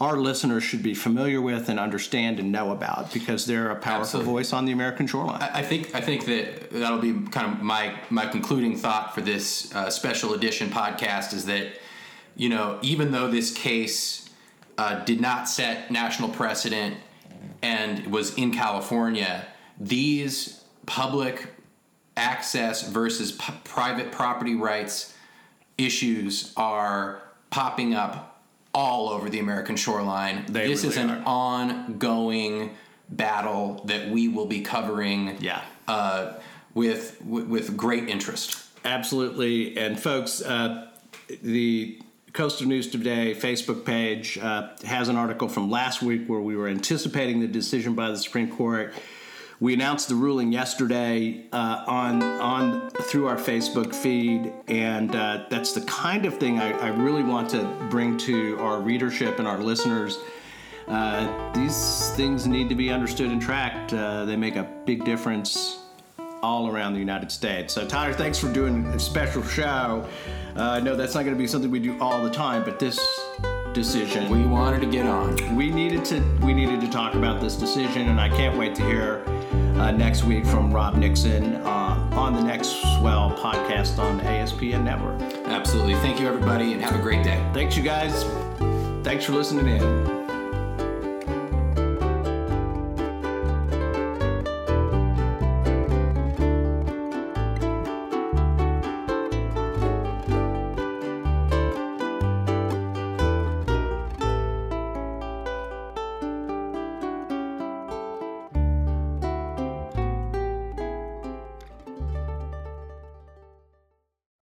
our 0.00 0.16
listeners 0.16 0.62
should 0.62 0.82
be 0.82 0.94
familiar 0.94 1.42
with 1.42 1.68
and 1.68 1.78
understand 1.78 2.40
and 2.40 2.50
know 2.50 2.70
about 2.70 3.12
because 3.12 3.44
they're 3.44 3.70
a 3.70 3.76
powerful 3.76 4.00
Absolutely. 4.00 4.32
voice 4.32 4.52
on 4.54 4.64
the 4.64 4.72
American 4.72 5.06
shoreline. 5.06 5.42
I, 5.42 5.60
think 5.62 5.94
I 5.94 6.00
think 6.00 6.24
that 6.24 6.70
that'll 6.70 6.98
be 6.98 7.12
kind 7.28 7.52
of 7.52 7.62
my 7.62 7.94
my 8.08 8.26
concluding 8.26 8.76
thought 8.76 9.14
for 9.14 9.20
this 9.20 9.74
uh, 9.74 9.90
special 9.90 10.32
edition 10.32 10.70
podcast 10.70 11.34
is 11.34 11.44
that 11.46 11.66
you 12.36 12.48
know, 12.48 12.78
even 12.80 13.12
though 13.12 13.30
this 13.30 13.52
case 13.52 14.30
uh, 14.78 15.04
did 15.04 15.20
not 15.20 15.48
set 15.48 15.90
national 15.90 16.30
precedent 16.30 16.96
and 17.60 18.06
was 18.06 18.34
in 18.36 18.52
California, 18.52 19.46
these 19.78 20.64
public 20.86 21.48
access 22.16 22.88
versus 22.88 23.32
p- 23.32 23.52
private 23.64 24.10
property 24.10 24.54
rights 24.54 25.14
issues 25.86 26.52
are 26.56 27.22
popping 27.50 27.94
up 27.94 28.40
all 28.72 29.08
over 29.08 29.28
the 29.28 29.38
American 29.40 29.76
shoreline. 29.76 30.44
They 30.48 30.68
this 30.68 30.84
is 30.84 30.96
really 30.96 31.10
an 31.10 31.22
ongoing 31.24 32.76
battle 33.08 33.82
that 33.86 34.08
we 34.10 34.28
will 34.28 34.46
be 34.46 34.60
covering 34.60 35.36
Yeah. 35.40 35.62
uh, 35.88 36.34
with, 36.74 37.20
with 37.24 37.46
with 37.48 37.76
great 37.76 38.08
interest. 38.08 38.56
Absolutely. 38.84 39.76
And 39.76 39.98
folks, 40.00 40.40
uh, 40.40 40.86
the 41.42 42.00
Coastal 42.32 42.66
News 42.68 42.86
Today 42.88 43.34
Facebook 43.34 43.84
page 43.84 44.38
uh, 44.38 44.68
has 44.84 45.08
an 45.08 45.16
article 45.16 45.48
from 45.48 45.68
last 45.70 46.00
week 46.00 46.28
where 46.28 46.40
we 46.40 46.54
were 46.56 46.68
anticipating 46.68 47.40
the 47.40 47.48
decision 47.48 47.94
by 47.94 48.10
the 48.10 48.16
Supreme 48.16 48.50
Court. 48.56 48.94
We 49.60 49.74
announced 49.74 50.08
the 50.08 50.14
ruling 50.14 50.52
yesterday 50.52 51.44
uh, 51.52 51.84
on 51.86 52.22
on 52.22 52.88
through 52.92 53.26
our 53.26 53.36
Facebook 53.36 53.94
feed, 53.94 54.54
and 54.68 55.14
uh, 55.14 55.44
that's 55.50 55.74
the 55.74 55.82
kind 55.82 56.24
of 56.24 56.38
thing 56.38 56.58
I, 56.58 56.72
I 56.78 56.88
really 56.88 57.22
want 57.22 57.50
to 57.50 57.70
bring 57.90 58.16
to 58.18 58.58
our 58.58 58.80
readership 58.80 59.38
and 59.38 59.46
our 59.46 59.58
listeners. 59.58 60.18
Uh, 60.88 61.52
these 61.52 62.10
things 62.16 62.46
need 62.46 62.70
to 62.70 62.74
be 62.74 62.90
understood 62.90 63.30
and 63.30 63.40
tracked. 63.40 63.92
Uh, 63.92 64.24
they 64.24 64.34
make 64.34 64.56
a 64.56 64.66
big 64.86 65.04
difference 65.04 65.80
all 66.42 66.68
around 66.68 66.94
the 66.94 66.98
United 66.98 67.30
States. 67.30 67.74
So, 67.74 67.86
Tyler, 67.86 68.14
thanks 68.14 68.38
for 68.38 68.50
doing 68.50 68.86
a 68.86 68.98
special 68.98 69.42
show. 69.42 70.08
Uh, 70.56 70.62
I 70.62 70.80
know 70.80 70.96
that's 70.96 71.14
not 71.14 71.24
going 71.24 71.34
to 71.34 71.38
be 71.38 71.46
something 71.46 71.70
we 71.70 71.80
do 71.80 72.00
all 72.00 72.22
the 72.22 72.30
time, 72.30 72.64
but 72.64 72.78
this 72.78 72.98
decision 73.74 74.30
We 74.30 74.46
wanted 74.46 74.80
to 74.80 74.86
get 74.86 75.06
on. 75.06 75.54
we 75.54 75.70
needed 75.70 76.02
to 76.06 76.20
we 76.42 76.54
needed 76.54 76.80
to 76.80 76.88
talk 76.88 77.14
about 77.14 77.42
this 77.42 77.56
decision, 77.56 78.08
and 78.08 78.18
I 78.18 78.30
can't 78.30 78.58
wait 78.58 78.74
to 78.76 78.82
hear 78.82 79.22
uh, 79.80 79.90
next 79.90 80.24
week 80.24 80.44
from 80.44 80.70
Rob 80.70 80.94
Nixon 80.94 81.56
uh, 81.56 82.10
on 82.12 82.34
the 82.34 82.42
next 82.42 82.68
Swell 82.98 83.34
podcast 83.38 83.98
on 83.98 84.18
the 84.18 84.24
ASPN 84.24 84.84
network. 84.84 85.20
Absolutely. 85.46 85.94
Thank 85.94 86.20
you, 86.20 86.28
everybody, 86.28 86.74
and 86.74 86.82
have 86.82 86.94
a 86.94 87.02
great 87.02 87.24
day. 87.24 87.42
Thanks, 87.54 87.76
you 87.76 87.82
guys. 87.82 88.24
Thanks 89.02 89.24
for 89.24 89.32
listening 89.32 89.68
in. 89.68 90.19